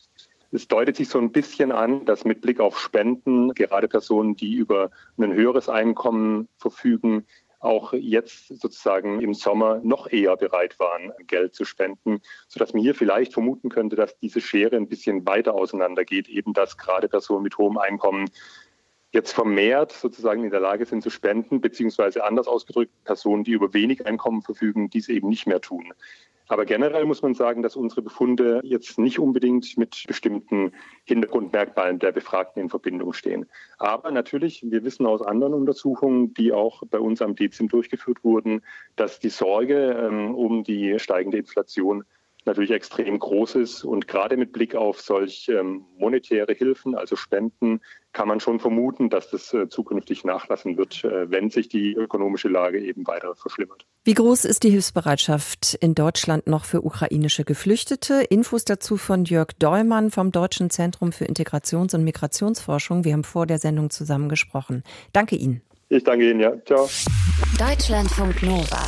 Es 0.52 0.68
deutet 0.68 0.96
sich 0.96 1.10
so 1.10 1.20
ein 1.20 1.32
bisschen 1.32 1.72
an, 1.72 2.06
dass 2.06 2.24
mit 2.24 2.42
Blick 2.42 2.62
auf 2.62 2.80
Spenden 2.80 3.54
gerade 3.54 3.90
Personen, 3.90 4.36
die 4.36 4.54
über 4.54 4.90
ein 5.18 5.34
höheres 5.34 5.68
Einkommen 5.68 6.48
verfügen, 6.58 7.26
auch 7.60 7.94
jetzt 7.94 8.48
sozusagen 8.62 9.20
im 9.22 9.34
Sommer 9.34 9.82
noch 9.84 10.08
eher 10.08 10.38
bereit 10.38 10.80
waren, 10.80 11.12
Geld 11.26 11.56
zu 11.56 11.66
spenden, 11.66 12.22
sodass 12.48 12.74
man 12.74 12.84
hier 12.84 12.96
vielleicht 12.96 13.34
vermuten 13.34 13.70
könnte, 13.70 13.96
dass 13.96 14.18
diese 14.20 14.40
Schere 14.40 14.76
ein 14.76 14.88
bisschen 14.88 15.26
weiter 15.26 15.56
auseinandergeht, 15.56 16.30
eben 16.30 16.54
dass 16.54 16.78
gerade 16.78 17.10
Personen 17.10 17.44
mit 17.44 17.58
hohem 17.58 17.78
Einkommen 17.78 18.30
jetzt 19.16 19.32
vermehrt 19.32 19.94
sozusagen 19.94 20.44
in 20.44 20.52
der 20.52 20.60
Lage 20.60 20.86
sind 20.86 21.02
zu 21.02 21.10
spenden, 21.10 21.62
beziehungsweise 21.62 22.24
anders 22.24 22.48
ausgedrückt, 22.48 22.92
Personen, 23.06 23.44
die 23.44 23.54
über 23.54 23.74
wenig 23.74 24.06
Einkommen 24.06 24.44
verfügen, 24.44 24.90
dies 24.90 25.10
eben 25.10 25.30
nicht 25.30 25.48
mehr 25.48 25.62
tun. 25.62 25.94
Aber 26.48 26.66
generell 26.66 27.06
muss 27.06 27.24
man 27.24 27.34
sagen, 27.34 27.64
dass 27.64 27.76
unsere 27.76 28.04
Befunde 28.04 28.60
jetzt 28.64 29.00
nicht 29.00 29.18
unbedingt 29.18 29.78
mit 29.78 30.04
bestimmten 30.06 30.74
Hintergrundmerkmalen 31.06 31.98
der 31.98 32.12
Befragten 32.12 32.62
in 32.62 32.70
Verbindung 32.70 33.14
stehen. 33.14 33.48
Aber 33.80 34.12
natürlich, 34.12 34.64
wir 34.64 34.84
wissen 34.84 35.08
aus 35.08 35.24
anderen 35.24 35.56
Untersuchungen, 35.56 36.36
die 36.36 36.52
auch 36.52 36.84
bei 36.92 37.00
uns 37.00 37.24
am 37.24 37.36
DEZIM 37.36 37.68
durchgeführt 37.68 38.24
wurden, 38.24 38.62
dass 38.96 39.20
die 39.20 39.30
Sorge 39.30 39.98
ähm, 40.00 40.36
um 40.36 40.64
die 40.64 41.00
steigende 41.00 41.40
Inflation 41.40 42.04
natürlich 42.46 42.72
extrem 42.72 43.18
groß 43.20 43.56
ist. 43.56 43.84
Und 43.84 44.08
gerade 44.08 44.38
mit 44.38 44.52
Blick 44.52 44.76
auf 44.76 45.02
solch 45.02 45.50
ähm, 45.50 45.86
monetäre 45.98 46.54
Hilfen, 46.54 46.96
also 46.96 47.16
Spenden, 47.16 47.82
kann 48.14 48.28
man 48.28 48.40
schon 48.40 48.60
vermuten, 48.60 49.10
dass 49.10 49.30
das 49.30 49.54
äh, 49.54 49.68
zukünftig 49.68 50.24
nachlassen 50.24 50.78
wird, 50.78 51.04
äh, 51.04 51.30
wenn 51.30 51.50
sich 51.50 51.68
die 51.68 51.94
ökonomische 51.94 52.48
Lage 52.48 52.80
eben 52.80 53.06
weiter 53.08 53.36
verschlimmert. 53.36 53.86
Wie 54.04 54.14
groß 54.14 54.46
ist 54.46 54.64
die 54.64 54.70
Hilfsbereitschaft 54.70 55.76
in 55.82 55.96
Deutschland 55.96 56.48
noch 56.48 56.66
für 56.66 56.86
ukrainische 56.86 57.44
Geflüchtete? 57.44 58.22
Infos 58.30 58.64
dazu 58.64 58.98
von 58.98 59.26
Jörg 59.26 59.50
Dollmann 59.60 60.12
vom 60.12 60.32
Deutschen 60.32 60.70
Zentrum 60.70 61.12
für 61.12 61.26
Integrations- 61.26 61.96
und 61.96 62.04
Migrationsforschung. 62.04 63.04
Wir 63.04 63.14
haben 63.14 63.24
vor 63.24 63.46
der 63.46 63.58
Sendung 63.58 63.90
zusammen 63.90 64.30
gesprochen. 64.30 64.84
Danke 65.12 65.36
Ihnen. 65.36 65.62
Ich 65.90 66.04
danke 66.04 66.30
Ihnen, 66.30 66.40
ja. 66.40 66.54
Ciao. 66.66 66.90
Deutschlandfunk 67.60 68.42
Nova. 68.42 68.84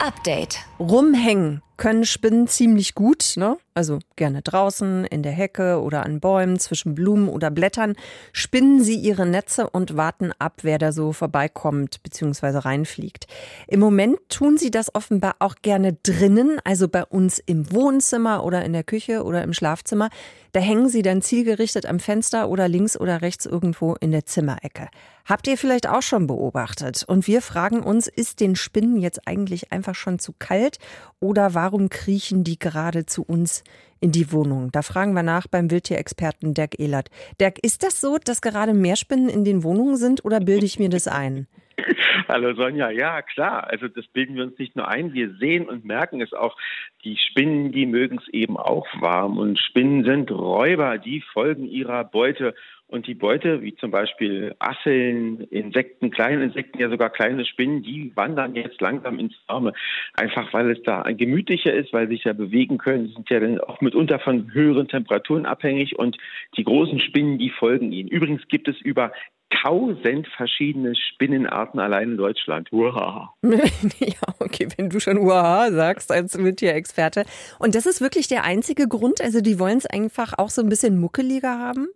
Update. 0.00 0.58
Rumhängen 0.78 1.62
können 1.80 2.04
Spinnen 2.04 2.46
ziemlich 2.46 2.94
gut, 2.94 3.32
ne? 3.36 3.56
Also 3.72 4.00
gerne 4.16 4.42
draußen, 4.42 5.06
in 5.06 5.22
der 5.22 5.32
Hecke 5.32 5.80
oder 5.80 6.04
an 6.04 6.20
Bäumen, 6.20 6.58
zwischen 6.58 6.94
Blumen 6.94 7.28
oder 7.28 7.50
Blättern, 7.50 7.96
spinnen 8.32 8.84
sie 8.84 8.96
ihre 8.96 9.24
Netze 9.24 9.70
und 9.70 9.96
warten 9.96 10.32
ab, 10.38 10.58
wer 10.62 10.76
da 10.76 10.92
so 10.92 11.14
vorbeikommt 11.14 12.02
bzw. 12.02 12.58
reinfliegt. 12.58 13.26
Im 13.66 13.80
Moment 13.80 14.18
tun 14.28 14.58
sie 14.58 14.70
das 14.70 14.94
offenbar 14.94 15.36
auch 15.38 15.54
gerne 15.62 15.94
drinnen, 15.94 16.58
also 16.64 16.86
bei 16.86 17.04
uns 17.04 17.38
im 17.38 17.72
Wohnzimmer 17.72 18.44
oder 18.44 18.62
in 18.62 18.74
der 18.74 18.84
Küche 18.84 19.24
oder 19.24 19.42
im 19.42 19.54
Schlafzimmer. 19.54 20.10
Da 20.52 20.60
hängen 20.60 20.88
sie 20.88 21.02
dann 21.02 21.22
zielgerichtet 21.22 21.86
am 21.86 22.00
Fenster 22.00 22.50
oder 22.50 22.68
links 22.68 22.98
oder 22.98 23.22
rechts 23.22 23.46
irgendwo 23.46 23.94
in 23.94 24.10
der 24.10 24.26
Zimmerecke. 24.26 24.88
Habt 25.24 25.46
ihr 25.46 25.56
vielleicht 25.56 25.88
auch 25.88 26.02
schon 26.02 26.26
beobachtet? 26.26 27.04
Und 27.06 27.28
wir 27.28 27.40
fragen 27.40 27.84
uns, 27.84 28.08
ist 28.08 28.40
den 28.40 28.56
Spinnen 28.56 28.96
jetzt 28.96 29.28
eigentlich 29.28 29.70
einfach 29.70 29.94
schon 29.94 30.18
zu 30.18 30.34
kalt 30.36 30.78
oder 31.20 31.54
warum 31.70 31.88
kriechen 31.88 32.42
die 32.42 32.58
gerade 32.58 33.06
zu 33.06 33.22
uns 33.22 33.62
in 34.00 34.10
die 34.10 34.32
Wohnung? 34.32 34.72
Da 34.72 34.82
fragen 34.82 35.12
wir 35.12 35.22
nach 35.22 35.46
beim 35.46 35.70
Wildtierexperten 35.70 36.52
Dirk 36.52 36.80
Ehlert. 36.80 37.10
Dirk, 37.40 37.58
ist 37.62 37.84
das 37.84 38.00
so, 38.00 38.18
dass 38.18 38.42
gerade 38.42 38.74
mehr 38.74 38.96
Spinnen 38.96 39.28
in 39.28 39.44
den 39.44 39.62
Wohnungen 39.62 39.94
sind 39.94 40.24
oder 40.24 40.40
bilde 40.40 40.66
ich 40.66 40.80
mir 40.80 40.88
das 40.88 41.06
ein? 41.06 41.46
Hallo 42.28 42.54
Sonja, 42.54 42.90
ja 42.90 43.22
klar, 43.22 43.68
also 43.70 43.86
das 43.86 44.04
bilden 44.08 44.34
wir 44.34 44.42
uns 44.42 44.58
nicht 44.58 44.74
nur 44.74 44.88
ein, 44.88 45.14
wir 45.14 45.36
sehen 45.36 45.68
und 45.68 45.84
merken 45.84 46.20
es 46.20 46.32
auch. 46.32 46.56
Die 47.04 47.16
Spinnen, 47.16 47.70
die 47.70 47.86
mögen 47.86 48.18
es 48.18 48.26
eben 48.32 48.56
auch 48.56 48.88
warm 48.98 49.38
und 49.38 49.56
Spinnen 49.60 50.04
sind 50.04 50.32
Räuber, 50.32 50.98
die 50.98 51.22
folgen 51.32 51.66
ihrer 51.66 52.02
Beute 52.02 52.56
und 52.90 53.06
die 53.06 53.14
Beute, 53.14 53.62
wie 53.62 53.74
zum 53.76 53.90
Beispiel 53.90 54.54
Asseln, 54.58 55.40
Insekten, 55.50 56.10
kleine 56.10 56.44
Insekten, 56.44 56.78
ja 56.78 56.90
sogar 56.90 57.10
kleine 57.10 57.44
Spinnen, 57.44 57.82
die 57.82 58.12
wandern 58.16 58.54
jetzt 58.54 58.80
langsam 58.80 59.18
ins 59.18 59.34
Warme. 59.46 59.72
Einfach 60.14 60.52
weil 60.52 60.70
es 60.70 60.82
da 60.82 61.02
gemütlicher 61.02 61.72
ist, 61.72 61.92
weil 61.92 62.08
sie 62.08 62.16
sich 62.16 62.24
ja 62.24 62.32
bewegen 62.32 62.78
können. 62.78 63.08
Sie 63.08 63.14
sind 63.14 63.30
ja 63.30 63.40
dann 63.40 63.60
auch 63.60 63.80
mitunter 63.80 64.18
von 64.18 64.52
höheren 64.52 64.88
Temperaturen 64.88 65.46
abhängig 65.46 65.98
und 65.98 66.16
die 66.56 66.64
großen 66.64 67.00
Spinnen, 67.00 67.38
die 67.38 67.50
folgen 67.50 67.92
ihnen. 67.92 68.08
Übrigens 68.08 68.46
gibt 68.48 68.68
es 68.68 68.80
über 68.80 69.12
tausend 69.62 70.28
verschiedene 70.36 70.94
Spinnenarten 70.94 71.80
allein 71.80 72.12
in 72.12 72.16
Deutschland. 72.16 72.72
Uhaha. 72.72 73.34
ja, 73.42 74.34
okay, 74.38 74.68
wenn 74.76 74.90
du 74.90 75.00
schon 75.00 75.18
Uhaha 75.18 75.70
sagst 75.70 76.12
als 76.12 76.38
Wildtierexperte. 76.38 77.24
Und 77.58 77.74
das 77.74 77.86
ist 77.86 78.00
wirklich 78.00 78.28
der 78.28 78.44
einzige 78.44 78.88
Grund? 78.88 79.20
Also 79.20 79.40
die 79.40 79.58
wollen 79.58 79.78
es 79.78 79.86
einfach 79.86 80.34
auch 80.38 80.50
so 80.50 80.62
ein 80.62 80.68
bisschen 80.68 81.00
muckeliger 81.00 81.58
haben? 81.58 81.88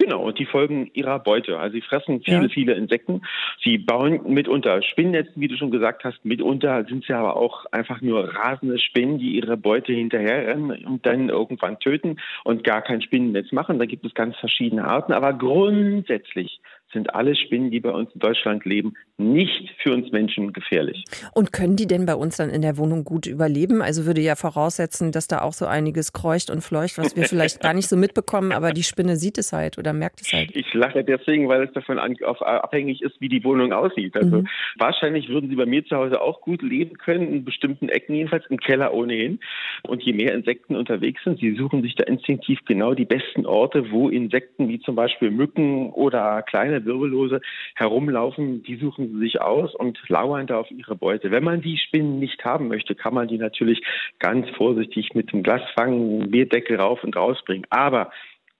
Genau, 0.00 0.22
und 0.22 0.38
die 0.38 0.46
folgen 0.46 0.90
ihrer 0.94 1.18
Beute. 1.18 1.58
Also 1.58 1.74
sie 1.74 1.82
fressen 1.82 2.22
viele, 2.22 2.44
ja. 2.44 2.48
viele 2.48 2.72
Insekten. 2.72 3.20
Sie 3.62 3.76
bauen 3.76 4.20
mitunter 4.32 4.80
Spinnnetzen, 4.80 5.34
wie 5.36 5.48
du 5.48 5.58
schon 5.58 5.70
gesagt 5.70 6.04
hast. 6.04 6.24
Mitunter 6.24 6.86
sind 6.86 7.04
sie 7.04 7.12
aber 7.12 7.36
auch 7.36 7.66
einfach 7.70 8.00
nur 8.00 8.34
rasende 8.34 8.78
Spinnen, 8.78 9.18
die 9.18 9.36
ihre 9.36 9.58
Beute 9.58 9.92
hinterherrennen 9.92 10.86
und 10.86 11.04
dann 11.04 11.28
irgendwann 11.28 11.78
töten 11.80 12.16
und 12.44 12.64
gar 12.64 12.80
kein 12.80 13.02
Spinnennetz 13.02 13.52
machen. 13.52 13.78
Da 13.78 13.84
gibt 13.84 14.06
es 14.06 14.14
ganz 14.14 14.38
verschiedene 14.38 14.86
Arten. 14.86 15.12
Aber 15.12 15.34
grundsätzlich 15.34 16.62
sind 16.92 17.14
alle 17.14 17.36
Spinnen, 17.36 17.70
die 17.70 17.80
bei 17.80 17.90
uns 17.90 18.10
in 18.12 18.20
Deutschland 18.20 18.64
leben, 18.64 18.94
nicht 19.18 19.70
für 19.82 19.92
uns 19.92 20.10
Menschen 20.12 20.52
gefährlich. 20.52 21.04
Und 21.34 21.52
können 21.52 21.76
die 21.76 21.86
denn 21.86 22.06
bei 22.06 22.14
uns 22.14 22.36
dann 22.36 22.50
in 22.50 22.62
der 22.62 22.76
Wohnung 22.78 23.04
gut 23.04 23.26
überleben? 23.26 23.82
Also 23.82 24.06
würde 24.06 24.20
ja 24.20 24.34
voraussetzen, 24.34 25.12
dass 25.12 25.28
da 25.28 25.42
auch 25.42 25.52
so 25.52 25.66
einiges 25.66 26.12
kreucht 26.12 26.50
und 26.50 26.62
fleucht, 26.62 26.98
was 26.98 27.16
wir 27.16 27.24
vielleicht 27.24 27.60
gar 27.60 27.74
nicht 27.74 27.88
so 27.88 27.96
mitbekommen, 27.96 28.52
aber 28.52 28.72
die 28.72 28.82
Spinne 28.82 29.16
sieht 29.16 29.38
es 29.38 29.52
halt 29.52 29.78
oder 29.78 29.92
merkt 29.92 30.20
es 30.22 30.32
halt. 30.32 30.54
Ich 30.54 30.72
lache 30.74 31.04
deswegen, 31.04 31.48
weil 31.48 31.62
es 31.62 31.72
davon 31.72 31.98
abhängig 31.98 33.02
ist, 33.02 33.20
wie 33.20 33.28
die 33.28 33.44
Wohnung 33.44 33.72
aussieht. 33.72 34.16
Also 34.16 34.38
mhm. 34.38 34.48
wahrscheinlich 34.78 35.28
würden 35.28 35.50
sie 35.50 35.56
bei 35.56 35.66
mir 35.66 35.84
zu 35.84 35.96
Hause 35.96 36.20
auch 36.20 36.40
gut 36.40 36.62
leben 36.62 36.96
können, 36.98 37.32
in 37.32 37.44
bestimmten 37.44 37.88
Ecken 37.88 38.14
jedenfalls, 38.14 38.44
im 38.48 38.58
Keller 38.58 38.94
ohnehin. 38.94 39.40
Und 39.82 40.02
je 40.02 40.12
mehr 40.12 40.34
Insekten 40.34 40.76
unterwegs 40.76 41.22
sind, 41.24 41.38
sie 41.40 41.54
suchen 41.54 41.82
sich 41.82 41.94
da 41.94 42.04
instinktiv 42.04 42.60
genau 42.66 42.94
die 42.94 43.04
besten 43.04 43.46
Orte, 43.46 43.90
wo 43.90 44.08
Insekten 44.08 44.68
wie 44.68 44.80
zum 44.80 44.94
Beispiel 44.94 45.30
Mücken 45.30 45.90
oder 45.90 46.42
kleine 46.42 46.79
Wirbellose 46.84 47.40
herumlaufen, 47.74 48.62
die 48.62 48.76
suchen 48.76 49.12
sie 49.12 49.18
sich 49.18 49.40
aus 49.40 49.74
und 49.74 49.98
lauern 50.08 50.46
da 50.46 50.58
auf 50.58 50.70
ihre 50.70 50.96
Beute. 50.96 51.30
Wenn 51.30 51.44
man 51.44 51.60
die 51.60 51.78
Spinnen 51.78 52.18
nicht 52.18 52.44
haben 52.44 52.68
möchte, 52.68 52.94
kann 52.94 53.14
man 53.14 53.28
die 53.28 53.38
natürlich 53.38 53.82
ganz 54.18 54.48
vorsichtig 54.50 55.14
mit 55.14 55.32
dem 55.32 55.42
Glas 55.42 55.62
fangen, 55.74 56.30
Bierdeckel 56.30 56.76
rauf 56.76 57.02
und 57.04 57.16
rausbringen. 57.16 57.66
Aber 57.70 58.10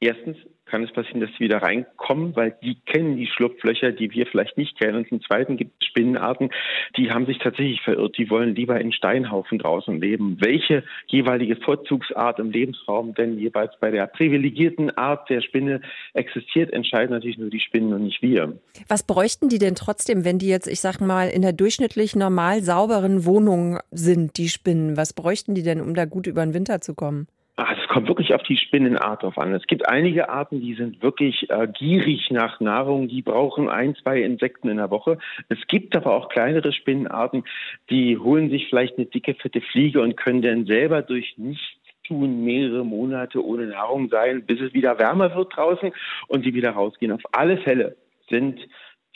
erstens 0.01 0.37
kann 0.71 0.85
es 0.85 0.93
passieren, 0.93 1.21
dass 1.21 1.31
sie 1.33 1.41
wieder 1.41 1.59
reinkommen, 1.59 2.35
weil 2.37 2.57
die 2.63 2.77
kennen 2.87 3.17
die 3.17 3.27
Schlupflöcher, 3.27 3.93
die 3.93 4.11
wir 4.13 4.27
vielleicht 4.27 4.57
nicht 4.57 4.79
kennen. 4.79 4.99
Und 4.99 5.09
zum 5.09 5.21
Zweiten 5.21 5.57
gibt 5.57 5.73
es 5.83 5.89
Spinnenarten, 5.89 6.51
die 6.97 7.11
haben 7.11 7.27
sich 7.27 7.39
tatsächlich 7.39 7.83
verirrt. 7.83 8.17
Die 8.17 8.31
wollen 8.31 8.55
lieber 8.55 8.81
in 8.81 8.93
Steinhaufen 8.93 9.59
draußen 9.59 10.01
leben. 10.01 10.37
Welche 10.41 10.85
jeweilige 11.09 11.57
Vorzugsart 11.57 12.39
im 12.39 12.53
Lebensraum 12.53 13.15
denn 13.15 13.39
jeweils 13.39 13.73
bei 13.81 13.91
der 13.91 14.07
privilegierten 14.07 14.97
Art 14.97 15.29
der 15.29 15.43
Spinne 15.43 15.81
existiert, 16.15 16.73
entscheiden 16.73 17.11
natürlich 17.11 17.39
nur 17.39 17.51
die 17.51 17.61
Spinnen 17.61 17.93
und 17.93 18.05
nicht 18.05 18.23
wir. 18.23 18.57
Was 18.89 19.03
bräuchten 19.03 19.49
die 19.49 19.59
denn 19.59 19.75
trotzdem, 19.75 20.25
wenn 20.25 20.39
die 20.39 20.49
jetzt, 20.49 20.69
ich 20.69 20.81
sag 20.81 21.01
mal, 21.01 21.29
in 21.29 21.43
der 21.43 21.53
durchschnittlich 21.53 22.15
normal 22.15 22.63
sauberen 22.63 23.25
Wohnung 23.25 23.79
sind, 23.91 24.39
die 24.39 24.49
Spinnen? 24.49 24.97
Was 24.97 25.13
bräuchten 25.13 25.55
die 25.55 25.63
denn, 25.63 25.81
um 25.81 25.95
da 25.95 26.05
gut 26.05 26.29
über 26.29 26.45
den 26.45 26.55
Winter 26.55 26.81
zu 26.81 26.95
kommen? 26.95 27.27
Ach, 27.63 27.77
es 27.77 27.89
kommt 27.89 28.09
wirklich 28.09 28.33
auf 28.33 28.43
die 28.45 28.57
Spinnenart 28.57 29.23
drauf 29.23 29.37
an. 29.37 29.53
Es 29.53 29.67
gibt 29.67 29.87
einige 29.87 30.31
Arten, 30.31 30.63
die 30.63 30.73
sind 30.73 31.03
wirklich 31.03 31.51
äh, 31.51 31.69
gierig 31.69 32.31
nach 32.31 32.59
Nahrung, 32.59 33.07
die 33.07 33.21
brauchen 33.21 33.69
ein, 33.69 33.95
zwei 33.97 34.23
Insekten 34.23 34.71
in 34.71 34.79
der 34.79 34.91
Woche. 34.91 35.19
Es 35.51 35.59
gibt 35.67 35.95
aber 35.95 36.15
auch 36.15 36.31
kleinere 36.31 36.73
Spinnenarten, 36.73 37.45
die 37.91 38.17
holen 38.17 38.49
sich 38.49 38.69
vielleicht 38.71 38.97
eine 38.97 39.05
dicke, 39.05 39.35
fette 39.35 39.61
Fliege 39.61 40.01
und 40.01 40.17
können 40.17 40.41
dann 40.41 40.65
selber 40.65 41.03
durch 41.03 41.37
nichts 41.37 41.63
tun 42.05 42.45
mehrere 42.45 42.83
Monate 42.83 43.45
ohne 43.45 43.67
Nahrung 43.67 44.09
sein, 44.09 44.43
bis 44.47 44.59
es 44.63 44.73
wieder 44.73 44.99
wärmer 44.99 45.37
wird 45.37 45.55
draußen 45.55 45.93
und 46.29 46.45
sie 46.47 46.55
wieder 46.55 46.71
rausgehen. 46.71 47.13
Auf 47.13 47.21
alle 47.33 47.59
Fälle 47.59 47.95
sind 48.31 48.59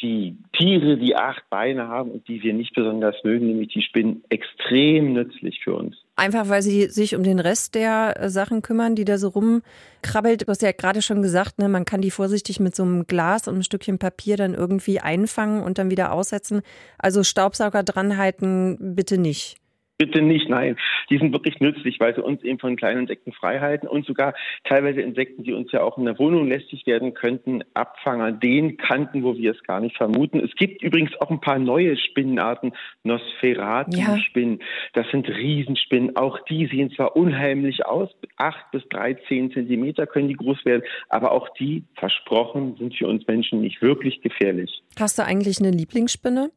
die 0.02 0.36
Tiere, 0.56 0.96
die 0.96 1.16
acht 1.16 1.48
Beine 1.50 1.88
haben 1.88 2.10
und 2.10 2.28
die 2.28 2.42
wir 2.42 2.52
nicht 2.52 2.74
besonders 2.74 3.16
mögen, 3.24 3.46
nämlich 3.46 3.68
die 3.68 3.82
Spinnen, 3.82 4.24
extrem 4.28 5.12
nützlich 5.12 5.60
für 5.62 5.74
uns. 5.74 5.96
Einfach 6.16 6.48
weil 6.48 6.62
sie 6.62 6.88
sich 6.88 7.16
um 7.16 7.22
den 7.22 7.40
Rest 7.40 7.74
der 7.74 8.14
äh, 8.18 8.28
Sachen 8.30 8.62
kümmern, 8.62 8.94
die 8.94 9.04
da 9.04 9.18
so 9.18 9.28
rumkrabbelt. 9.28 10.42
Du 10.42 10.46
hast 10.46 10.62
ja 10.62 10.72
gerade 10.72 11.02
schon 11.02 11.22
gesagt, 11.22 11.58
ne, 11.58 11.68
man 11.68 11.84
kann 11.84 12.00
die 12.00 12.10
vorsichtig 12.10 12.60
mit 12.60 12.76
so 12.76 12.82
einem 12.82 13.06
Glas 13.06 13.48
und 13.48 13.54
einem 13.54 13.62
Stückchen 13.62 13.98
Papier 13.98 14.36
dann 14.36 14.54
irgendwie 14.54 15.00
einfangen 15.00 15.62
und 15.62 15.78
dann 15.78 15.90
wieder 15.90 16.12
aussetzen. 16.12 16.62
Also 16.98 17.22
Staubsauger 17.22 17.82
dranhalten 17.82 18.94
bitte 18.94 19.18
nicht. 19.18 19.56
Bitte 19.96 20.22
nicht, 20.22 20.48
nein. 20.48 20.76
Die 21.08 21.18
sind 21.18 21.32
wirklich 21.32 21.60
nützlich, 21.60 22.00
weil 22.00 22.14
sie 22.14 22.22
uns 22.22 22.42
eben 22.42 22.58
von 22.58 22.74
kleinen 22.74 23.02
Insekten 23.02 23.32
frei 23.32 23.60
halten 23.60 23.86
und 23.86 24.04
sogar 24.06 24.34
teilweise 24.64 25.00
Insekten, 25.00 25.44
die 25.44 25.52
uns 25.52 25.70
ja 25.70 25.82
auch 25.82 25.98
in 25.98 26.04
der 26.04 26.18
Wohnung 26.18 26.48
lästig 26.48 26.84
werden 26.86 27.14
könnten, 27.14 27.62
abfangen 27.74 28.22
an 28.22 28.40
den 28.40 28.76
Kanten, 28.76 29.22
wo 29.22 29.36
wir 29.36 29.52
es 29.52 29.62
gar 29.62 29.80
nicht 29.80 29.96
vermuten. 29.96 30.40
Es 30.40 30.52
gibt 30.56 30.82
übrigens 30.82 31.12
auch 31.20 31.30
ein 31.30 31.40
paar 31.40 31.60
neue 31.60 31.96
Spinnenarten, 31.96 32.72
Nosferatu-Spinnen. 33.04 34.58
Ja. 34.58 34.66
Das 34.94 35.06
sind 35.12 35.28
Riesenspinnen. 35.28 36.16
Auch 36.16 36.40
die 36.48 36.66
sehen 36.66 36.90
zwar 36.90 37.16
unheimlich 37.16 37.86
aus, 37.86 38.10
acht 38.36 38.70
bis 38.72 38.82
dreizehn 38.88 39.52
Zentimeter 39.52 40.08
können 40.08 40.26
die 40.26 40.34
groß 40.34 40.64
werden, 40.64 40.82
aber 41.08 41.30
auch 41.30 41.48
die, 41.50 41.84
versprochen, 41.94 42.76
sind 42.78 42.96
für 42.96 43.06
uns 43.06 43.24
Menschen 43.28 43.60
nicht 43.60 43.80
wirklich 43.80 44.22
gefährlich. 44.22 44.82
Hast 44.98 45.18
du 45.18 45.24
eigentlich 45.24 45.60
eine 45.60 45.70
Lieblingsspinne? 45.70 46.50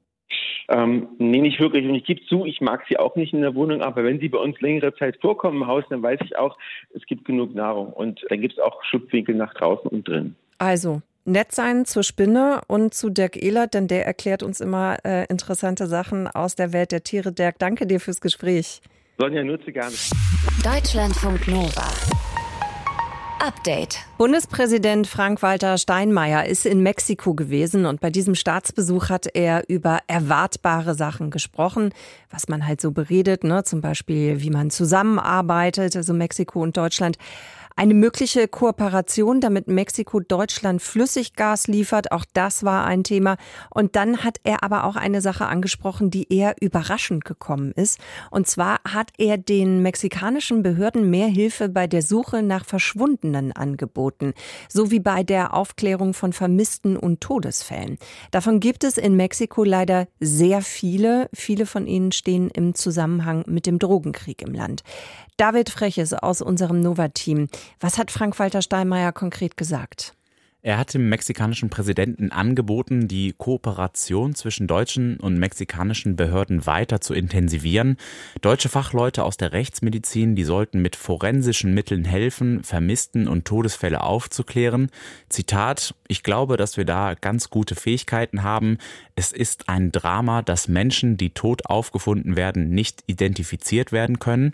Ähm, 0.69 1.07
nee, 1.17 1.41
nicht 1.41 1.59
wirklich. 1.59 1.85
Und 1.85 1.95
ich 1.95 2.05
gebe 2.05 2.25
zu, 2.25 2.45
ich 2.45 2.61
mag 2.61 2.83
sie 2.89 2.97
auch 2.97 3.15
nicht 3.15 3.33
in 3.33 3.41
der 3.41 3.55
Wohnung, 3.55 3.81
aber 3.81 4.03
wenn 4.03 4.19
sie 4.19 4.29
bei 4.29 4.37
uns 4.37 4.59
längere 4.59 4.93
Zeit 4.95 5.17
vorkommen 5.21 5.61
im 5.61 5.67
Haus, 5.67 5.83
dann 5.89 6.03
weiß 6.03 6.19
ich 6.23 6.37
auch, 6.37 6.57
es 6.93 7.05
gibt 7.05 7.25
genug 7.25 7.55
Nahrung. 7.55 7.93
Und 7.93 8.25
dann 8.29 8.41
gibt 8.41 8.53
es 8.53 8.59
auch 8.59 8.83
Schlupfwinkel 8.83 9.35
nach 9.35 9.53
draußen 9.53 9.89
und 9.89 10.07
drin. 10.07 10.35
Also, 10.57 11.01
nett 11.25 11.51
sein 11.51 11.85
zur 11.85 12.03
Spinne 12.03 12.61
und 12.67 12.93
zu 12.93 13.09
Dirk 13.09 13.41
Ehlert, 13.41 13.73
denn 13.73 13.87
der 13.87 14.05
erklärt 14.05 14.43
uns 14.43 14.59
immer 14.59 14.97
äh, 15.05 15.25
interessante 15.27 15.87
Sachen 15.87 16.27
aus 16.27 16.55
der 16.55 16.73
Welt 16.73 16.91
der 16.91 17.03
Tiere. 17.03 17.31
Dirk, 17.31 17.59
danke 17.59 17.87
dir 17.87 17.99
fürs 17.99 18.21
Gespräch. 18.21 18.81
Sonja, 19.17 19.43
nutze 19.43 19.71
gerne. 19.71 19.95
Deutschlandfunk 20.63 21.47
Nova. 21.47 22.26
Update. 23.39 23.99
Bundespräsident 24.17 25.05
Frank-Walter 25.05 25.77
Steinmeier 25.77 26.45
ist 26.45 26.65
in 26.65 26.81
Mexiko 26.81 27.35
gewesen 27.35 27.85
und 27.85 28.01
bei 28.01 28.09
diesem 28.09 28.33
Staatsbesuch 28.33 29.09
hat 29.09 29.27
er 29.33 29.69
über 29.69 29.99
erwartbare 30.07 30.95
Sachen 30.95 31.29
gesprochen, 31.29 31.93
was 32.31 32.47
man 32.47 32.65
halt 32.65 32.81
so 32.81 32.91
beredet, 32.91 33.43
ne? 33.43 33.63
zum 33.63 33.81
Beispiel 33.81 34.41
wie 34.41 34.49
man 34.49 34.71
zusammenarbeitet, 34.71 35.95
also 35.95 36.13
Mexiko 36.13 36.61
und 36.61 36.77
Deutschland. 36.77 37.17
Eine 37.79 37.93
mögliche 37.93 38.47
Kooperation, 38.47 39.39
damit 39.39 39.67
Mexiko 39.67 40.19
Deutschland 40.19 40.81
Flüssiggas 40.81 41.67
liefert, 41.67 42.11
auch 42.11 42.25
das 42.33 42.63
war 42.63 42.85
ein 42.85 43.03
Thema. 43.03 43.37
Und 43.69 43.95
dann 43.95 44.23
hat 44.23 44.39
er 44.43 44.63
aber 44.63 44.85
auch 44.85 44.95
eine 44.95 45.21
Sache 45.21 45.45
angesprochen, 45.45 46.09
die 46.09 46.33
eher 46.33 46.55
überraschend 46.59 47.23
gekommen 47.23 47.73
ist. 47.73 47.99
Und 48.31 48.47
zwar 48.47 48.79
hat 48.83 49.11
er 49.19 49.37
den 49.37 49.83
mexikanischen 49.83 50.63
Behörden 50.63 51.11
mehr 51.11 51.27
Hilfe 51.27 51.69
bei 51.69 51.85
der 51.85 52.01
Suche 52.01 52.41
nach 52.41 52.65
Verschwundenen 52.65 53.51
angeboten, 53.51 54.33
so 54.67 54.89
wie 54.89 54.99
bei 54.99 55.21
der 55.21 55.53
Aufklärung 55.53 56.15
von 56.15 56.33
Vermissten 56.33 56.97
und 56.97 57.21
Todesfällen. 57.21 57.99
Davon 58.31 58.59
gibt 58.59 58.85
es 58.85 58.97
in 58.97 59.15
Mexiko 59.15 59.63
leider 59.63 60.07
sehr 60.19 60.63
viele. 60.63 61.29
Viele 61.31 61.67
von 61.67 61.85
ihnen 61.85 62.11
stehen 62.11 62.49
im 62.49 62.73
Zusammenhang 62.73 63.43
mit 63.45 63.67
dem 63.67 63.77
Drogenkrieg 63.77 64.41
im 64.41 64.55
Land. 64.55 64.81
David 65.37 65.69
Freches 65.69 66.13
aus 66.13 66.41
unserem 66.41 66.79
Nova-Team. 66.79 67.47
Was 67.79 67.99
hat 67.99 68.09
Frank-Walter 68.09 68.63
Steinmeier 68.63 69.11
konkret 69.11 69.55
gesagt? 69.55 70.16
Er 70.67 70.77
hat 70.77 70.93
dem 70.93 71.07
mexikanischen 71.07 71.69
Präsidenten 71.69 72.33
angeboten, 72.33 73.07
die 73.07 73.33
Kooperation 73.37 74.35
zwischen 74.35 74.67
deutschen 74.67 75.17
und 75.17 75.39
mexikanischen 75.39 76.17
Behörden 76.17 76.65
weiter 76.65 76.99
zu 76.99 77.13
intensivieren. 77.13 77.95
Deutsche 78.41 78.67
Fachleute 78.67 79.23
aus 79.23 79.37
der 79.37 79.53
Rechtsmedizin, 79.53 80.35
die 80.35 80.43
sollten 80.43 80.81
mit 80.81 80.97
forensischen 80.97 81.73
Mitteln 81.73 82.03
helfen, 82.03 82.65
Vermissten 82.65 83.29
und 83.29 83.45
Todesfälle 83.45 84.01
aufzuklären. 84.03 84.91
Zitat, 85.29 85.95
ich 86.09 86.21
glaube, 86.21 86.57
dass 86.57 86.75
wir 86.75 86.83
da 86.83 87.13
ganz 87.13 87.49
gute 87.49 87.75
Fähigkeiten 87.75 88.43
haben. 88.43 88.77
Es 89.15 89.31
ist 89.31 89.69
ein 89.69 89.93
Drama, 89.93 90.41
dass 90.41 90.67
Menschen, 90.67 91.15
die 91.15 91.29
tot 91.29 91.65
aufgefunden 91.67 92.35
werden, 92.35 92.71
nicht 92.71 93.05
identifiziert 93.07 93.93
werden 93.93 94.19
können. 94.19 94.51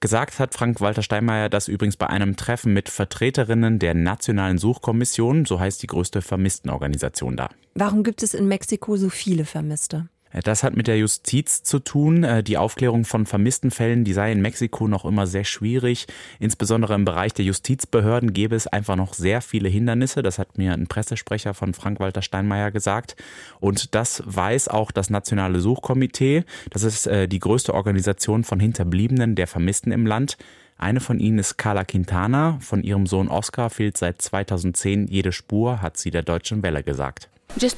Gesagt 0.00 0.38
hat 0.38 0.54
Frank-Walter 0.54 1.02
Steinmeier 1.02 1.50
das 1.50 1.68
übrigens 1.68 1.98
bei 1.98 2.06
einem 2.06 2.36
Treffen 2.36 2.72
mit 2.72 2.88
Vertreterinnen 2.88 3.78
der 3.78 3.92
Nationalen 3.92 4.56
Suchkommission 4.56 5.44
so 5.50 5.60
heißt 5.60 5.82
die 5.82 5.88
größte 5.88 6.22
Vermisstenorganisation 6.22 7.36
da. 7.36 7.50
Warum 7.74 8.04
gibt 8.04 8.22
es 8.22 8.34
in 8.34 8.46
Mexiko 8.46 8.96
so 8.96 9.10
viele 9.10 9.44
Vermisste? 9.44 10.08
Das 10.44 10.62
hat 10.62 10.76
mit 10.76 10.86
der 10.86 10.96
Justiz 10.96 11.64
zu 11.64 11.80
tun. 11.80 12.22
Äh, 12.22 12.44
die 12.44 12.56
Aufklärung 12.56 13.04
von 13.04 13.26
vermissten 13.26 13.72
Fällen, 13.72 14.04
die 14.04 14.12
sei 14.12 14.30
in 14.30 14.40
Mexiko 14.40 14.86
noch 14.86 15.04
immer 15.04 15.26
sehr 15.26 15.42
schwierig. 15.42 16.06
Insbesondere 16.38 16.94
im 16.94 17.04
Bereich 17.04 17.34
der 17.34 17.44
Justizbehörden 17.44 18.32
gäbe 18.32 18.54
es 18.54 18.68
einfach 18.68 18.94
noch 18.94 19.12
sehr 19.14 19.42
viele 19.42 19.68
Hindernisse. 19.68 20.22
Das 20.22 20.38
hat 20.38 20.56
mir 20.56 20.72
ein 20.72 20.86
Pressesprecher 20.86 21.52
von 21.52 21.74
Frank-Walter 21.74 22.22
Steinmeier 22.22 22.70
gesagt. 22.70 23.16
Und 23.58 23.96
das 23.96 24.22
weiß 24.24 24.68
auch 24.68 24.92
das 24.92 25.10
Nationale 25.10 25.58
Suchkomitee. 25.58 26.44
Das 26.70 26.84
ist 26.84 27.08
äh, 27.08 27.26
die 27.26 27.40
größte 27.40 27.74
Organisation 27.74 28.44
von 28.44 28.60
Hinterbliebenen 28.60 29.34
der 29.34 29.48
Vermissten 29.48 29.90
im 29.90 30.06
Land. 30.06 30.36
Eine 30.80 31.00
von 31.00 31.20
ihnen 31.20 31.38
ist 31.38 31.58
Carla 31.58 31.84
Quintana. 31.84 32.56
Von 32.60 32.82
ihrem 32.82 33.06
Sohn 33.06 33.28
Oscar 33.28 33.68
fehlt 33.68 33.98
seit 33.98 34.22
2010 34.22 35.08
jede 35.08 35.30
Spur, 35.30 35.82
hat 35.82 35.98
sie 35.98 36.10
der 36.10 36.22
Deutschen 36.22 36.62
Welle 36.62 36.82
gesagt. 36.82 37.28
Ich 37.56 37.74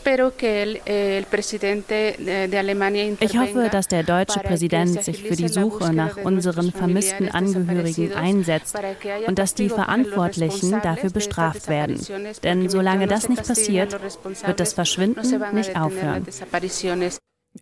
hoffe, 3.39 3.69
dass 3.73 3.89
der 3.89 4.03
deutsche 4.03 4.41
Präsident 4.41 5.03
sich 5.03 5.23
für 5.23 5.35
die 5.35 5.49
Suche 5.49 5.93
nach 5.93 6.19
unseren 6.19 6.71
vermissten 6.71 7.29
Angehörigen 7.31 8.13
einsetzt 8.13 8.77
und 9.27 9.39
dass 9.39 9.55
die 9.55 9.71
Verantwortlichen 9.71 10.79
dafür 10.83 11.11
bestraft 11.11 11.69
werden. 11.69 11.99
Denn 12.45 12.69
solange 12.69 13.09
das 13.09 13.29
nicht 13.29 13.47
passiert, 13.47 13.99
wird 14.47 14.61
das 14.61 14.75
Verschwinden 14.75 15.43
nicht 15.55 15.75
aufhören. 15.75 16.27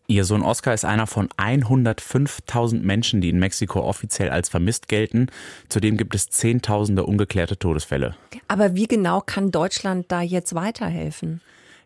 Ihr 0.06 0.24
Sohn 0.24 0.42
Oscar 0.42 0.74
ist 0.74 0.84
einer 0.84 1.06
von 1.06 1.28
105.000 1.30 2.82
Menschen, 2.82 3.20
die 3.20 3.28
in 3.28 3.38
Mexiko 3.38 3.80
offiziell 3.80 4.30
als 4.30 4.48
vermisst 4.48 4.88
gelten. 4.88 5.28
Zudem 5.68 5.96
gibt 5.96 6.14
es 6.14 6.28
Zehntausende 6.30 7.04
ungeklärte 7.04 7.58
Todesfälle. 7.58 8.16
Aber 8.48 8.74
wie 8.74 8.86
genau 8.86 9.20
kann 9.20 9.50
Deutschland 9.50 10.06
da 10.10 10.20
jetzt 10.20 10.54
weiterhelfen? 10.54 11.40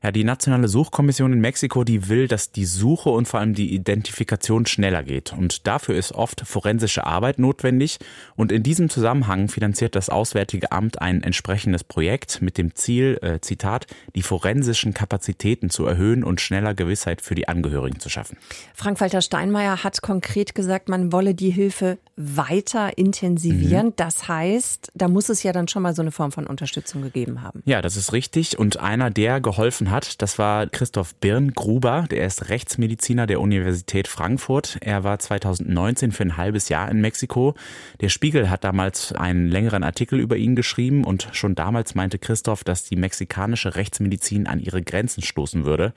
Ja, 0.05 0.13
die 0.13 0.23
Nationale 0.23 0.69
Suchkommission 0.69 1.33
in 1.33 1.41
Mexiko, 1.41 1.83
die 1.83 2.11
will, 2.11 2.29
dass 2.29 2.53
die 2.53 2.67
Suche 2.67 3.09
und 3.09 3.27
vor 3.27 3.41
allem 3.41 3.55
die 3.55 3.75
Identifikation 3.75 4.67
schneller 4.67 5.03
geht. 5.03 5.33
Und 5.33 5.67
dafür 5.67 5.95
ist 5.95 6.13
oft 6.13 6.43
forensische 6.47 7.07
Arbeit 7.07 7.39
notwendig. 7.39 7.99
Und 8.37 8.53
in 8.53 8.63
diesem 8.63 8.91
Zusammenhang 8.91 9.49
finanziert 9.49 9.97
das 9.97 10.11
Auswärtige 10.11 10.73
Amt 10.73 11.01
ein 11.01 11.23
entsprechendes 11.23 11.85
Projekt 11.85 12.43
mit 12.43 12.59
dem 12.59 12.75
Ziel, 12.75 13.19
äh, 13.23 13.41
Zitat, 13.41 13.87
die 14.15 14.21
forensischen 14.21 14.93
Kapazitäten 14.93 15.71
zu 15.71 15.87
erhöhen 15.87 16.23
und 16.23 16.43
schneller 16.43 16.75
Gewissheit 16.75 17.23
für 17.23 17.35
die 17.35 17.49
Angehörigen 17.49 17.99
zu 17.99 18.11
schaffen. 18.11 18.37
Frank-Walter 18.75 19.23
Steinmeier 19.23 19.85
hat 19.85 20.03
konkret 20.03 20.55
gesagt, 20.55 20.91
man 20.91 21.13
wolle 21.13 21.35
die 21.35 21.49
Hilfe 21.51 21.97
weiter 22.17 22.99
intensivieren. 22.99 23.87
Mhm. 23.87 23.97
Das 23.97 24.29
heißt, 24.29 24.93
da 24.95 25.09
muss 25.09 25.31
es 25.31 25.43
ja 25.43 25.53
dann 25.53 25.67
schon 25.67 25.83
mal 25.83 25.95
so 25.95 26.03
eine 26.03 26.13
Form 26.13 26.31
von 26.31 26.47
Unterstützung 26.47 27.01
gegeben 27.01 27.41
haben. 27.41 27.63
Ja, 27.65 27.81
das 27.81 27.97
ist 27.97 28.13
richtig. 28.13 28.59
Und 28.59 28.79
einer, 28.79 29.11
der 29.11 29.41
geholfen 29.41 29.91
hat, 29.91 29.94
das 30.01 30.39
war 30.41 30.67
Christoph 30.67 31.15
Birngruber. 31.15 32.07
Der 32.11 32.27
ist 32.27 32.49
Rechtsmediziner 32.49 33.29
der 33.29 33.41
Universität 33.41 34.09
Frankfurt. 34.09 34.77
Er 34.81 35.05
war 35.05 35.21
2019 35.21 36.11
für 36.11 36.25
ein 36.25 36.37
halbes 36.37 36.69
Jahr 36.69 36.91
in 36.91 37.01
Mexiko. 37.01 37.55
Der 38.01 38.09
Spiegel 38.09 38.51
hat 38.51 38.65
damals 38.65 39.13
einen 39.13 39.49
längeren 39.49 39.85
Artikel 39.85 40.19
über 40.19 40.37
ihn 40.37 40.57
geschrieben 40.57 41.05
und 41.05 41.29
schon 41.33 41.55
damals 41.55 41.95
meinte 41.95 42.19
Christoph, 42.19 42.65
dass 42.65 42.83
die 42.83 42.97
mexikanische 42.97 43.77
Rechtsmedizin 43.77 44.49
an 44.49 44.59
ihre 44.59 44.83
Grenzen 44.83 45.23
stoßen 45.23 45.65
würde. 45.65 45.93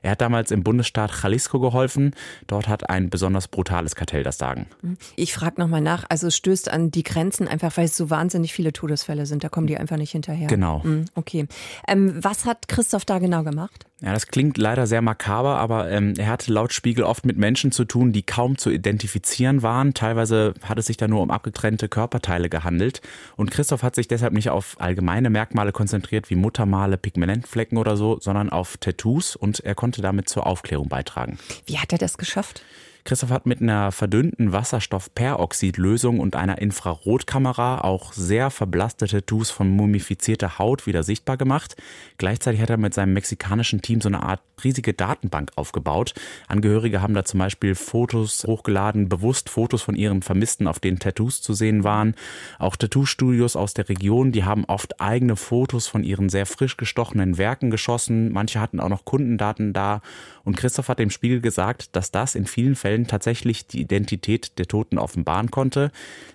Er 0.00 0.12
hat 0.12 0.22
damals 0.22 0.50
im 0.50 0.62
Bundesstaat 0.62 1.12
Jalisco 1.22 1.60
geholfen. 1.60 2.14
Dort 2.46 2.68
hat 2.68 2.88
ein 2.88 3.10
besonders 3.10 3.48
brutales 3.48 3.94
Kartell 3.94 4.22
das 4.22 4.38
Sagen. 4.38 4.66
Ich 5.14 5.34
frage 5.34 5.60
nochmal 5.60 5.82
nach. 5.82 6.04
Also 6.08 6.28
es 6.28 6.36
stößt 6.36 6.70
an 6.70 6.90
die 6.90 7.02
Grenzen 7.02 7.48
einfach, 7.48 7.76
weil 7.76 7.84
es 7.84 7.96
so 7.96 8.08
wahnsinnig 8.08 8.54
viele 8.54 8.72
Todesfälle 8.72 9.26
sind. 9.26 9.44
Da 9.44 9.50
kommen 9.50 9.66
die 9.66 9.76
einfach 9.76 9.98
nicht 9.98 10.12
hinterher. 10.12 10.48
Genau. 10.48 10.80
Mhm, 10.84 11.04
okay. 11.14 11.46
Ähm, 11.86 12.14
was 12.22 12.46
hat 12.46 12.68
Christoph 12.68 13.04
da 13.04 13.18
genau 13.18 13.41
gemacht? 13.44 13.86
Ja, 14.00 14.12
das 14.12 14.26
klingt 14.26 14.58
leider 14.58 14.86
sehr 14.86 15.02
makaber, 15.02 15.58
aber 15.58 15.90
ähm, 15.90 16.14
er 16.16 16.26
hatte 16.26 16.52
laut 16.52 16.72
Spiegel 16.72 17.04
oft 17.04 17.24
mit 17.24 17.36
Menschen 17.36 17.70
zu 17.70 17.84
tun, 17.84 18.12
die 18.12 18.22
kaum 18.22 18.58
zu 18.58 18.70
identifizieren 18.70 19.62
waren. 19.62 19.94
Teilweise 19.94 20.54
hat 20.62 20.78
es 20.78 20.86
sich 20.86 20.96
da 20.96 21.08
nur 21.08 21.22
um 21.22 21.30
abgetrennte 21.30 21.88
Körperteile 21.88 22.48
gehandelt. 22.48 23.00
Und 23.36 23.50
Christoph 23.50 23.82
hat 23.82 23.94
sich 23.94 24.08
deshalb 24.08 24.32
nicht 24.32 24.50
auf 24.50 24.76
allgemeine 24.80 25.30
Merkmale 25.30 25.72
konzentriert, 25.72 26.30
wie 26.30 26.36
Muttermale, 26.36 26.96
Pigmentflecken 26.96 27.78
oder 27.78 27.96
so, 27.96 28.18
sondern 28.20 28.50
auf 28.50 28.76
Tattoos 28.76 29.36
und 29.36 29.60
er 29.60 29.74
konnte 29.74 30.02
damit 30.02 30.28
zur 30.28 30.46
Aufklärung 30.46 30.88
beitragen. 30.88 31.38
Wie 31.66 31.78
hat 31.78 31.92
er 31.92 31.98
das 31.98 32.18
geschafft? 32.18 32.62
Christoph 33.04 33.30
hat 33.30 33.46
mit 33.46 33.60
einer 33.60 33.90
verdünnten 33.90 34.52
Wasserstoffperoxidlösung 34.52 36.20
und 36.20 36.36
einer 36.36 36.58
Infrarotkamera 36.58 37.80
auch 37.80 38.12
sehr 38.12 38.50
verblasste 38.50 39.08
Tattoos 39.08 39.50
von 39.50 39.68
mumifizierter 39.68 40.58
Haut 40.60 40.86
wieder 40.86 41.02
sichtbar 41.02 41.36
gemacht. 41.36 41.76
Gleichzeitig 42.18 42.60
hat 42.60 42.70
er 42.70 42.76
mit 42.76 42.94
seinem 42.94 43.12
mexikanischen 43.12 43.82
Team 43.82 44.00
so 44.00 44.08
eine 44.08 44.22
Art 44.22 44.40
riesige 44.62 44.94
Datenbank 44.94 45.50
aufgebaut. 45.56 46.14
Angehörige 46.46 47.02
haben 47.02 47.14
da 47.14 47.24
zum 47.24 47.38
Beispiel 47.38 47.74
Fotos 47.74 48.44
hochgeladen, 48.46 49.08
bewusst 49.08 49.50
Fotos 49.50 49.82
von 49.82 49.96
ihren 49.96 50.22
Vermissten, 50.22 50.68
auf 50.68 50.78
denen 50.78 51.00
Tattoos 51.00 51.42
zu 51.42 51.54
sehen 51.54 51.82
waren. 51.82 52.14
Auch 52.60 52.76
Tattoo-Studios 52.76 53.56
aus 53.56 53.74
der 53.74 53.88
Region, 53.88 54.30
die 54.30 54.44
haben 54.44 54.64
oft 54.66 55.00
eigene 55.00 55.34
Fotos 55.34 55.88
von 55.88 56.04
ihren 56.04 56.28
sehr 56.28 56.46
frisch 56.46 56.76
gestochenen 56.76 57.36
Werken 57.36 57.70
geschossen. 57.70 58.30
Manche 58.30 58.60
hatten 58.60 58.78
auch 58.78 58.88
noch 58.88 59.04
Kundendaten 59.04 59.72
da. 59.72 60.02
Und 60.44 60.56
Christoph 60.56 60.88
hat 60.88 61.00
dem 61.00 61.10
Spiegel 61.10 61.40
gesagt, 61.40 61.96
dass 61.96 62.12
das 62.12 62.34
in 62.34 62.46
vielen 62.46 62.76
Fällen 62.76 62.91
Fällen 62.92 63.06
tatsächlich 63.06 63.66
die 63.66 63.80
Identität 63.80 64.58
der 64.58 64.66
Toten 64.66 64.98
offenbaren 64.98 65.50
konnte. 65.50 65.90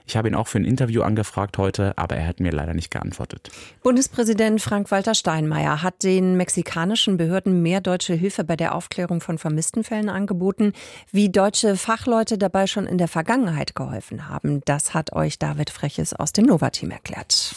Ich 0.08 0.18
habe 0.18 0.28
ihn 0.28 0.34
auch 0.34 0.48
für 0.48 0.58
ein 0.58 0.66
Interview 0.66 1.04
angefragt 1.04 1.60
heute, 1.60 1.96
aber 1.98 2.16
er 2.16 2.26
hat 2.26 2.40
mir 2.40 2.52
leider 2.52 2.74
nicht 2.74 2.90
geantwortet. 2.90 3.52
Bundespräsident 3.84 4.60
Frank-Walter 4.60 5.14
Steinmeier 5.14 5.84
hat 5.84 6.02
den 6.02 6.36
mexikanischen 6.36 7.18
Behörden 7.18 7.62
mehr 7.62 7.80
deutsche 7.80 8.16
Hilfe 8.16 8.44
bei 8.44 8.56
der 8.56 8.74
Aufklärung 8.74 9.22
von 9.22 9.38
vermissten 9.38 9.84
Fällen 9.84 10.10
angeboten. 10.10 10.74
Wie 11.12 11.30
deutsche 11.30 11.76
Fachleute 11.76 12.40
dabei 12.40 12.66
schon 12.66 12.88
in 12.88 12.98
der 12.98 13.08
Vergangenheit 13.08 13.76
geholfen 13.76 14.28
haben, 14.28 14.62
das 14.66 14.96
hat 14.96 15.14
euch 15.14 15.38
David 15.38 15.70
Freches 15.70 16.14
aus 16.14 16.34
dem 16.34 16.46
Nova-Team 16.46 16.90
erklärt. 16.90 17.54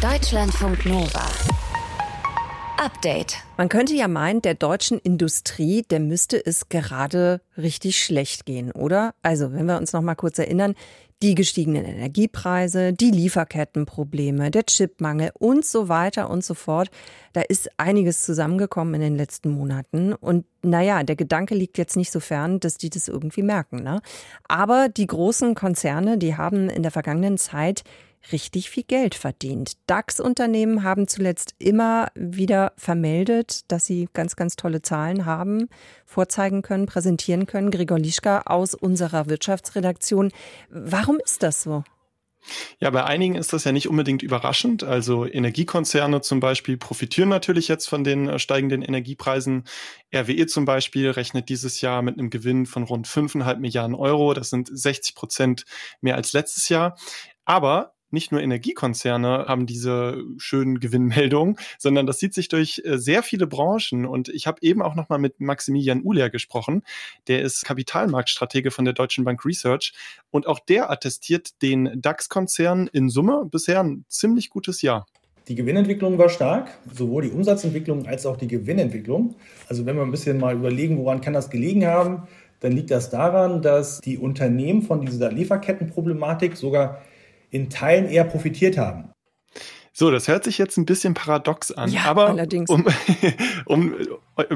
Deutschlandfunk 0.00 0.86
Nova. 0.86 1.26
Update. 2.80 3.36
Man 3.58 3.68
könnte 3.68 3.94
ja 3.94 4.08
meinen, 4.08 4.40
der 4.40 4.54
deutschen 4.54 4.98
Industrie, 4.98 5.82
der 5.82 6.00
müsste 6.00 6.44
es 6.44 6.70
gerade 6.70 7.42
richtig 7.58 8.02
schlecht 8.02 8.46
gehen, 8.46 8.72
oder? 8.72 9.14
Also, 9.22 9.52
wenn 9.52 9.66
wir 9.66 9.76
uns 9.76 9.92
noch 9.92 10.00
mal 10.00 10.14
kurz 10.14 10.38
erinnern, 10.38 10.74
die 11.22 11.34
gestiegenen 11.34 11.84
Energiepreise, 11.84 12.94
die 12.94 13.10
Lieferkettenprobleme, 13.10 14.50
der 14.50 14.64
Chipmangel 14.64 15.30
und 15.38 15.66
so 15.66 15.90
weiter 15.90 16.30
und 16.30 16.42
so 16.42 16.54
fort. 16.54 16.88
Da 17.34 17.42
ist 17.42 17.68
einiges 17.76 18.24
zusammengekommen 18.24 18.94
in 18.94 19.00
den 19.02 19.16
letzten 19.16 19.50
Monaten. 19.50 20.14
Und 20.14 20.46
naja, 20.62 21.02
der 21.02 21.16
Gedanke 21.16 21.54
liegt 21.54 21.76
jetzt 21.76 21.96
nicht 21.98 22.10
so 22.10 22.20
fern, 22.20 22.58
dass 22.60 22.78
die 22.78 22.88
das 22.88 23.08
irgendwie 23.08 23.42
merken. 23.42 23.82
Ne? 23.82 24.00
Aber 24.48 24.88
die 24.88 25.06
großen 25.06 25.54
Konzerne, 25.54 26.16
die 26.16 26.38
haben 26.38 26.70
in 26.70 26.82
der 26.82 26.90
vergangenen 26.90 27.36
Zeit 27.36 27.84
richtig 28.32 28.70
viel 28.70 28.84
Geld 28.84 29.14
verdient. 29.14 29.72
DAX-Unternehmen 29.86 30.82
haben 30.82 31.08
zuletzt 31.08 31.54
immer 31.58 32.08
wieder 32.14 32.72
vermeldet, 32.76 33.62
dass 33.68 33.86
sie 33.86 34.08
ganz, 34.12 34.36
ganz 34.36 34.56
tolle 34.56 34.82
Zahlen 34.82 35.26
haben, 35.26 35.68
vorzeigen 36.06 36.62
können, 36.62 36.86
präsentieren 36.86 37.46
können. 37.46 37.70
Gregor 37.70 37.98
Lischka 37.98 38.42
aus 38.46 38.74
unserer 38.74 39.28
Wirtschaftsredaktion. 39.28 40.30
Warum 40.68 41.18
ist 41.24 41.42
das 41.42 41.62
so? 41.62 41.84
Ja, 42.78 42.90
bei 42.90 43.04
einigen 43.04 43.34
ist 43.34 43.52
das 43.52 43.64
ja 43.64 43.72
nicht 43.72 43.88
unbedingt 43.88 44.22
überraschend. 44.22 44.82
Also 44.82 45.26
Energiekonzerne 45.26 46.20
zum 46.22 46.40
Beispiel 46.40 46.76
profitieren 46.76 47.28
natürlich 47.28 47.68
jetzt 47.68 47.88
von 47.88 48.02
den 48.04 48.28
äh, 48.28 48.38
steigenden 48.38 48.82
Energiepreisen. 48.82 49.64
RWE 50.14 50.46
zum 50.46 50.64
Beispiel 50.64 51.10
rechnet 51.10 51.48
dieses 51.48 51.80
Jahr 51.80 52.02
mit 52.02 52.18
einem 52.18 52.30
Gewinn 52.30 52.66
von 52.66 52.84
rund 52.84 53.06
5,5 53.06 53.56
Milliarden 53.58 53.94
Euro. 53.94 54.32
Das 54.34 54.50
sind 54.50 54.70
60 54.72 55.14
Prozent 55.14 55.64
mehr 56.00 56.16
als 56.16 56.32
letztes 56.32 56.68
Jahr. 56.68 56.96
Aber 57.44 57.94
nicht 58.12 58.32
nur 58.32 58.40
Energiekonzerne 58.40 59.46
haben 59.48 59.66
diese 59.66 60.22
schönen 60.36 60.80
Gewinnmeldungen, 60.80 61.56
sondern 61.78 62.06
das 62.06 62.18
zieht 62.18 62.34
sich 62.34 62.48
durch 62.48 62.82
äh, 62.84 62.98
sehr 62.98 63.22
viele 63.22 63.46
Branchen. 63.46 64.06
Und 64.06 64.28
ich 64.28 64.46
habe 64.46 64.58
eben 64.62 64.82
auch 64.82 64.94
nochmal 64.94 65.18
mit 65.18 65.40
Maximilian 65.40 66.02
Uhler 66.04 66.30
gesprochen. 66.30 66.82
Der 67.28 67.42
ist 67.42 67.64
Kapitalmarktstratege 67.64 68.70
von 68.70 68.84
der 68.84 68.94
Deutschen 68.94 69.24
Bank 69.24 69.44
Research. 69.44 69.92
Und 70.30 70.46
auch 70.46 70.58
der 70.58 70.90
attestiert 70.90 71.62
den 71.62 72.00
DAX-Konzernen 72.00 72.88
in 72.88 73.08
Summe 73.08 73.46
bisher 73.50 73.82
ein 73.82 74.04
ziemlich 74.08 74.50
gutes 74.50 74.82
Jahr. 74.82 75.06
Die 75.48 75.54
Gewinnentwicklung 75.54 76.16
war 76.18 76.28
stark, 76.28 76.70
sowohl 76.94 77.24
die 77.24 77.30
Umsatzentwicklung 77.30 78.06
als 78.06 78.24
auch 78.24 78.36
die 78.36 78.46
Gewinnentwicklung. 78.46 79.34
Also 79.68 79.84
wenn 79.84 79.96
wir 79.96 80.02
ein 80.02 80.10
bisschen 80.10 80.38
mal 80.38 80.54
überlegen, 80.54 80.98
woran 80.98 81.20
kann 81.20 81.32
das 81.32 81.50
gelegen 81.50 81.86
haben, 81.86 82.28
dann 82.60 82.72
liegt 82.72 82.90
das 82.90 83.10
daran, 83.10 83.62
dass 83.62 84.00
die 84.00 84.18
Unternehmen 84.18 84.82
von 84.82 85.00
dieser 85.00 85.32
Lieferkettenproblematik 85.32 86.56
sogar 86.56 87.00
in 87.50 87.70
Teilen 87.70 88.08
eher 88.08 88.24
profitiert 88.24 88.78
haben. 88.78 89.12
So, 89.92 90.10
das 90.10 90.28
hört 90.28 90.44
sich 90.44 90.56
jetzt 90.56 90.76
ein 90.76 90.86
bisschen 90.86 91.14
paradox 91.14 91.72
an, 91.72 91.90
ja, 91.90 92.04
aber 92.04 92.28
allerdings. 92.28 92.70
um, 92.70 92.86
um 93.66 93.94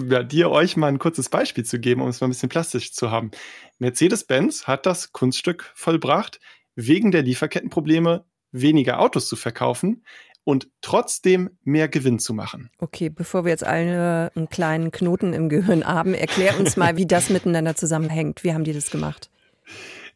ja, 0.08 0.22
dir 0.22 0.50
euch 0.50 0.76
mal 0.76 0.86
ein 0.88 0.98
kurzes 0.98 1.28
Beispiel 1.28 1.64
zu 1.64 1.80
geben, 1.80 2.00
um 2.00 2.08
es 2.08 2.20
mal 2.20 2.28
ein 2.28 2.30
bisschen 2.30 2.48
plastisch 2.48 2.92
zu 2.92 3.10
haben. 3.10 3.32
Mercedes-Benz 3.78 4.66
hat 4.66 4.86
das 4.86 5.12
Kunststück 5.12 5.70
vollbracht, 5.74 6.40
wegen 6.76 7.10
der 7.10 7.22
Lieferkettenprobleme 7.22 8.24
weniger 8.52 9.00
Autos 9.00 9.28
zu 9.28 9.36
verkaufen 9.36 10.04
und 10.44 10.68
trotzdem 10.82 11.50
mehr 11.64 11.88
Gewinn 11.88 12.18
zu 12.18 12.34
machen. 12.34 12.70
Okay, 12.78 13.08
bevor 13.08 13.44
wir 13.44 13.50
jetzt 13.50 13.64
alle 13.64 14.30
einen 14.34 14.48
kleinen 14.48 14.92
Knoten 14.92 15.32
im 15.32 15.48
Gehirn 15.48 15.84
haben, 15.84 16.14
erklär 16.14 16.58
uns 16.58 16.76
mal, 16.76 16.96
wie 16.96 17.06
das 17.06 17.30
miteinander 17.30 17.74
zusammenhängt. 17.74 18.44
Wie 18.44 18.52
haben 18.52 18.64
die 18.64 18.72
das 18.72 18.90
gemacht? 18.90 19.30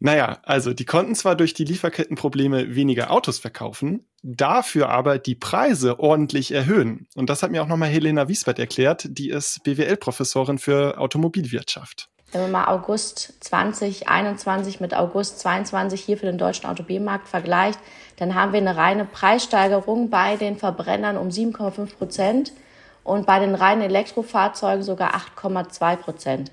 Naja, 0.00 0.38
also 0.44 0.72
die 0.72 0.84
konnten 0.84 1.14
zwar 1.14 1.34
durch 1.34 1.54
die 1.54 1.64
Lieferkettenprobleme 1.64 2.74
weniger 2.74 3.10
Autos 3.10 3.38
verkaufen, 3.38 4.06
dafür 4.22 4.90
aber 4.90 5.18
die 5.18 5.34
Preise 5.34 5.98
ordentlich 5.98 6.52
erhöhen. 6.52 7.08
Und 7.16 7.30
das 7.30 7.42
hat 7.42 7.50
mir 7.50 7.62
auch 7.62 7.66
nochmal 7.66 7.88
Helena 7.88 8.28
Wiesbert 8.28 8.58
erklärt, 8.60 9.06
die 9.08 9.30
ist 9.30 9.62
BWL-Professorin 9.64 10.58
für 10.58 10.98
Automobilwirtschaft. 10.98 12.08
Wenn 12.30 12.42
man 12.42 12.50
mal 12.50 12.66
August 12.66 13.42
2021 13.42 14.80
mit 14.80 14.94
August 14.94 15.40
22 15.40 16.00
hier 16.00 16.18
für 16.18 16.26
den 16.26 16.36
deutschen 16.36 16.66
Automobilmarkt 16.66 17.26
vergleicht, 17.26 17.80
dann 18.16 18.34
haben 18.34 18.52
wir 18.52 18.60
eine 18.60 18.76
reine 18.76 19.06
Preissteigerung 19.06 20.10
bei 20.10 20.36
den 20.36 20.56
Verbrennern 20.58 21.16
um 21.16 21.28
7,5 21.28 21.96
Prozent 21.96 22.52
und 23.02 23.26
bei 23.26 23.38
den 23.38 23.54
reinen 23.54 23.82
Elektrofahrzeugen 23.82 24.82
sogar 24.82 25.14
8,2 25.14 25.96
Prozent. 25.96 26.52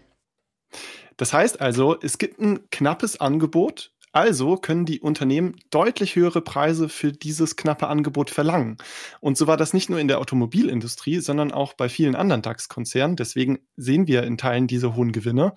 Das 1.18 1.34
heißt 1.34 1.62
also, 1.62 1.98
es 2.00 2.18
gibt 2.18 2.40
ein 2.40 2.70
knappes 2.72 3.20
Angebot, 3.20 3.92
also 4.16 4.56
können 4.56 4.86
die 4.86 5.02
Unternehmen 5.02 5.58
deutlich 5.72 6.16
höhere 6.16 6.40
Preise 6.40 6.88
für 6.88 7.12
dieses 7.12 7.58
knappe 7.58 7.88
Angebot 7.88 8.30
verlangen. 8.30 8.78
Und 9.20 9.38
so 9.38 9.46
war 9.46 9.58
das 9.58 9.74
nicht 9.74 9.90
nur 9.90 10.00
in 10.00 10.08
der 10.08 10.20
Automobilindustrie, 10.20 11.20
sondern 11.20 11.52
auch 11.52 11.74
bei 11.74 11.90
vielen 11.90 12.16
anderen 12.16 12.42
DAX-Konzernen. 12.42 13.18
Deswegen 13.18 13.60
sehen 13.76 14.08
wir 14.08 14.24
in 14.24 14.38
Teilen 14.38 14.68
diese 14.68 14.96
hohen 14.96 15.12
Gewinne. 15.12 15.54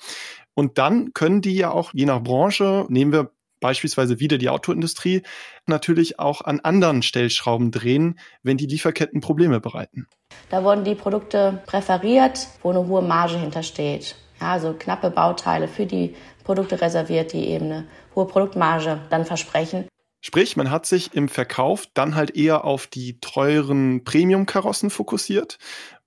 Und 0.54 0.78
dann 0.78 1.12
können 1.14 1.40
die 1.40 1.54
ja 1.54 1.70
auch 1.70 1.94
je 1.94 2.04
nach 2.04 2.20
Branche, 2.20 2.84
nehmen 2.88 3.12
wir 3.12 3.30
beispielsweise 3.60 4.18
wieder 4.18 4.38
die 4.38 4.48
Autoindustrie, 4.48 5.22
natürlich 5.66 6.18
auch 6.18 6.40
an 6.40 6.58
anderen 6.58 7.02
Stellschrauben 7.02 7.70
drehen, 7.70 8.18
wenn 8.42 8.56
die 8.56 8.66
Lieferketten 8.66 9.20
Probleme 9.20 9.60
bereiten. 9.60 10.08
Da 10.50 10.64
wurden 10.64 10.82
die 10.82 10.96
Produkte 10.96 11.62
präferiert, 11.66 12.48
wo 12.62 12.70
eine 12.70 12.86
hohe 12.86 13.02
Marge 13.02 13.38
hintersteht. 13.38 14.16
Also 14.40 14.74
knappe 14.78 15.10
Bauteile 15.10 15.68
für 15.68 15.86
die 15.86 16.14
Produkte 16.44 16.80
reserviert, 16.80 17.32
die 17.32 17.48
eben 17.48 17.66
eine 17.66 17.84
hohe 18.14 18.26
Produktmarge 18.26 19.00
dann 19.10 19.24
versprechen. 19.24 19.86
Sprich, 20.20 20.56
man 20.56 20.70
hat 20.70 20.84
sich 20.86 21.14
im 21.14 21.28
Verkauf 21.28 21.86
dann 21.94 22.14
halt 22.14 22.36
eher 22.36 22.64
auf 22.64 22.86
die 22.86 23.20
teuren 23.20 24.02
Premium-Karossen 24.02 24.90
fokussiert. 24.90 25.58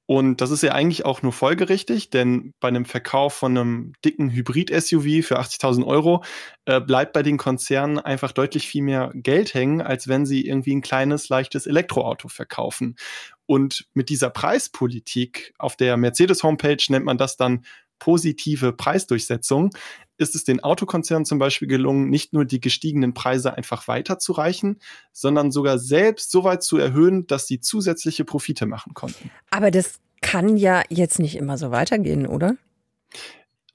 Und 0.05 0.41
das 0.41 0.51
ist 0.51 0.61
ja 0.61 0.73
eigentlich 0.73 1.05
auch 1.05 1.21
nur 1.21 1.31
folgerichtig, 1.31 2.09
denn 2.09 2.53
bei 2.59 2.67
einem 2.67 2.83
Verkauf 2.83 3.33
von 3.33 3.57
einem 3.57 3.93
dicken 4.03 4.29
Hybrid-SUV 4.29 5.25
für 5.25 5.39
80.000 5.39 5.85
Euro 5.85 6.21
äh, 6.65 6.81
bleibt 6.81 7.13
bei 7.13 7.23
den 7.23 7.37
Konzernen 7.37 7.97
einfach 7.97 8.33
deutlich 8.33 8.67
viel 8.67 8.83
mehr 8.83 9.11
Geld 9.13 9.53
hängen, 9.53 9.81
als 9.81 10.09
wenn 10.09 10.25
sie 10.25 10.45
irgendwie 10.45 10.75
ein 10.75 10.81
kleines, 10.81 11.29
leichtes 11.29 11.65
Elektroauto 11.65 12.27
verkaufen. 12.27 12.97
Und 13.45 13.85
mit 13.93 14.09
dieser 14.09 14.31
Preispolitik 14.31 15.53
auf 15.57 15.77
der 15.77 15.95
Mercedes-Homepage 15.95 16.83
nennt 16.89 17.05
man 17.05 17.17
das 17.17 17.37
dann 17.37 17.63
positive 18.01 18.73
Preisdurchsetzung 18.73 19.69
ist 20.17 20.33
es 20.33 20.43
den 20.43 20.63
Autokonzernen 20.63 21.23
zum 21.23 21.37
Beispiel 21.37 21.67
gelungen, 21.67 22.09
nicht 22.09 22.33
nur 22.33 22.45
die 22.45 22.59
gestiegenen 22.59 23.13
Preise 23.13 23.55
einfach 23.55 23.87
weiterzureichen, 23.87 24.79
sondern 25.13 25.51
sogar 25.51 25.77
selbst 25.77 26.31
so 26.31 26.43
weit 26.43 26.63
zu 26.63 26.77
erhöhen, 26.77 27.27
dass 27.27 27.45
sie 27.45 27.59
zusätzliche 27.59 28.25
Profite 28.25 28.65
machen 28.65 28.95
konnten. 28.95 29.29
Aber 29.51 29.69
das 29.69 29.99
kann 30.21 30.57
ja 30.57 30.81
jetzt 30.89 31.19
nicht 31.19 31.35
immer 31.35 31.59
so 31.59 31.69
weitergehen, 31.69 32.25
oder? 32.25 32.55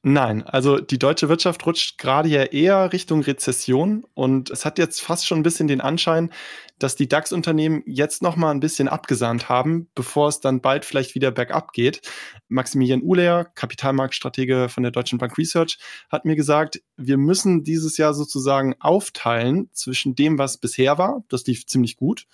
Nein, 0.09 0.45
also 0.45 0.79
die 0.79 1.01
deutsche 1.01 1.29
Wirtschaft 1.29 1.67
rutscht 1.67 1.99
gerade 1.99 2.29
ja 2.29 2.45
eher 2.45 2.93
Richtung 2.93 3.23
Rezession 3.23 4.07
und 4.15 4.51
es 4.51 4.65
hat 4.65 4.79
jetzt 4.79 5.01
fast 5.01 5.27
schon 5.27 5.41
ein 5.41 5.43
bisschen 5.43 5.67
den 5.67 5.81
Anschein, 5.81 6.33
dass 6.79 6.95
die 6.95 7.09
DAX-Unternehmen 7.09 7.83
jetzt 7.87 8.23
noch 8.23 8.37
mal 8.37 8.53
ein 8.53 8.61
bisschen 8.61 8.87
abgesahnt 8.87 9.49
haben, 9.49 9.89
bevor 9.97 10.29
es 10.29 10.39
dann 10.39 10.61
bald 10.61 10.85
vielleicht 10.85 11.17
wieder 11.17 11.33
bergab 11.33 11.73
geht. 11.73 12.03
Maximilian 12.47 13.03
Uhler, 13.03 13.47
Kapitalmarktstratege 13.47 14.69
von 14.69 14.85
der 14.85 14.93
Deutschen 14.93 15.19
Bank 15.19 15.37
Research, 15.39 15.77
hat 16.09 16.25
mir 16.25 16.37
gesagt, 16.37 16.81
wir 16.97 17.17
müssen 17.17 17.65
dieses 17.65 17.97
Jahr 17.97 18.15
sozusagen 18.15 18.77
aufteilen 18.79 19.71
zwischen 19.73 20.15
dem, 20.15 20.39
was 20.39 20.59
bisher 20.59 20.99
war, 20.99 21.25
das 21.31 21.45
lief 21.49 21.67
ziemlich 21.67 21.97
gut, 21.97 22.29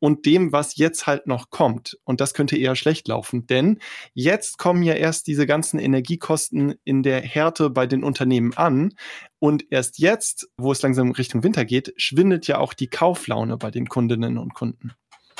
und 0.00 0.26
dem, 0.26 0.52
was 0.52 0.76
jetzt 0.76 1.06
halt 1.06 1.26
noch 1.26 1.50
kommt. 1.50 1.98
Und 2.04 2.20
das 2.20 2.34
könnte 2.34 2.56
eher 2.56 2.76
schlecht 2.76 3.08
laufen, 3.08 3.46
denn 3.46 3.78
jetzt 4.14 4.58
kommen 4.58 4.82
ja 4.82 4.94
erst 4.94 5.26
diese 5.26 5.46
ganzen 5.46 5.78
Energiekosten 5.78 6.74
in 6.84 7.02
der 7.02 7.20
Härte 7.20 7.70
bei 7.70 7.86
den 7.86 8.04
Unternehmen 8.04 8.52
an. 8.56 8.94
Und 9.38 9.64
erst 9.70 9.98
jetzt, 9.98 10.48
wo 10.56 10.72
es 10.72 10.82
langsam 10.82 11.12
Richtung 11.12 11.44
Winter 11.44 11.64
geht, 11.64 11.92
schwindet 11.96 12.46
ja 12.46 12.58
auch 12.58 12.74
die 12.74 12.88
Kauflaune 12.88 13.56
bei 13.56 13.70
den 13.70 13.88
Kundinnen 13.88 14.38
und 14.38 14.54
Kunden. 14.54 14.92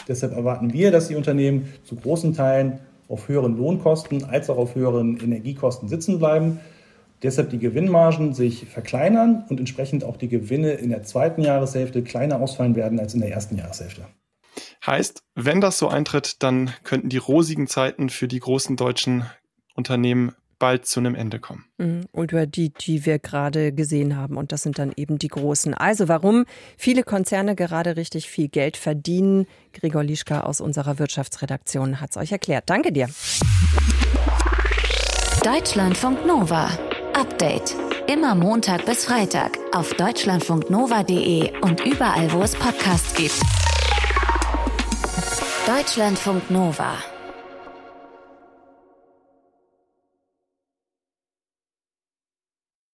Deshalb 0.06 0.32
erwarten 0.32 0.72
wir, 0.72 0.90
dass 0.90 1.08
die 1.08 1.16
Unternehmen 1.16 1.72
zu 1.84 1.96
großen 1.96 2.34
Teilen 2.34 2.78
auf 3.08 3.28
höheren 3.28 3.56
Lohnkosten 3.56 4.24
als 4.24 4.50
auch 4.50 4.58
auf 4.58 4.74
höheren 4.74 5.18
Energiekosten 5.18 5.88
sitzen 5.88 6.18
bleiben. 6.18 6.60
Deshalb 7.22 7.50
die 7.50 7.58
Gewinnmargen 7.58 8.32
sich 8.32 8.66
verkleinern 8.66 9.44
und 9.48 9.58
entsprechend 9.58 10.04
auch 10.04 10.16
die 10.16 10.28
Gewinne 10.28 10.72
in 10.72 10.90
der 10.90 11.02
zweiten 11.02 11.42
Jahreshälfte 11.42 12.02
kleiner 12.02 12.40
ausfallen 12.40 12.76
werden 12.76 13.00
als 13.00 13.14
in 13.14 13.20
der 13.20 13.32
ersten 13.32 13.56
Jahreshälfte. 13.56 14.02
Heißt, 14.88 15.22
wenn 15.34 15.60
das 15.60 15.78
so 15.78 15.88
eintritt, 15.88 16.42
dann 16.42 16.72
könnten 16.82 17.10
die 17.10 17.18
rosigen 17.18 17.66
Zeiten 17.66 18.08
für 18.08 18.26
die 18.26 18.40
großen 18.40 18.74
deutschen 18.76 19.26
Unternehmen 19.74 20.32
bald 20.58 20.86
zu 20.86 20.98
einem 20.98 21.14
Ende 21.14 21.40
kommen. 21.40 21.66
Mhm. 21.76 22.06
Oder 22.12 22.46
die, 22.46 22.70
die 22.70 23.04
wir 23.04 23.18
gerade 23.18 23.72
gesehen 23.72 24.16
haben. 24.16 24.38
Und 24.38 24.50
das 24.50 24.62
sind 24.62 24.78
dann 24.78 24.92
eben 24.96 25.18
die 25.18 25.28
großen. 25.28 25.74
Also 25.74 26.08
warum 26.08 26.46
viele 26.78 27.02
Konzerne 27.02 27.54
gerade 27.54 27.96
richtig 27.96 28.30
viel 28.30 28.48
Geld 28.48 28.78
verdienen. 28.78 29.46
Gregor 29.74 30.02
Lischka 30.02 30.40
aus 30.40 30.62
unserer 30.62 30.98
Wirtschaftsredaktion 30.98 32.00
hat 32.00 32.12
es 32.12 32.16
euch 32.16 32.32
erklärt. 32.32 32.64
Danke 32.66 32.90
dir. 32.90 33.08
Deutschlandfunk 35.44 36.24
Nova. 36.26 36.70
Update. 37.12 37.76
Immer 38.10 38.34
Montag 38.34 38.86
bis 38.86 39.04
Freitag 39.04 39.58
auf 39.72 39.92
deutschlandfunknova.de 39.92 41.60
und 41.60 41.84
überall, 41.84 42.32
wo 42.32 42.40
es 42.40 42.54
Podcasts 42.54 43.14
gibt. 43.14 43.38
Deutschlandfunk 45.68 46.48
Nova 46.48 47.17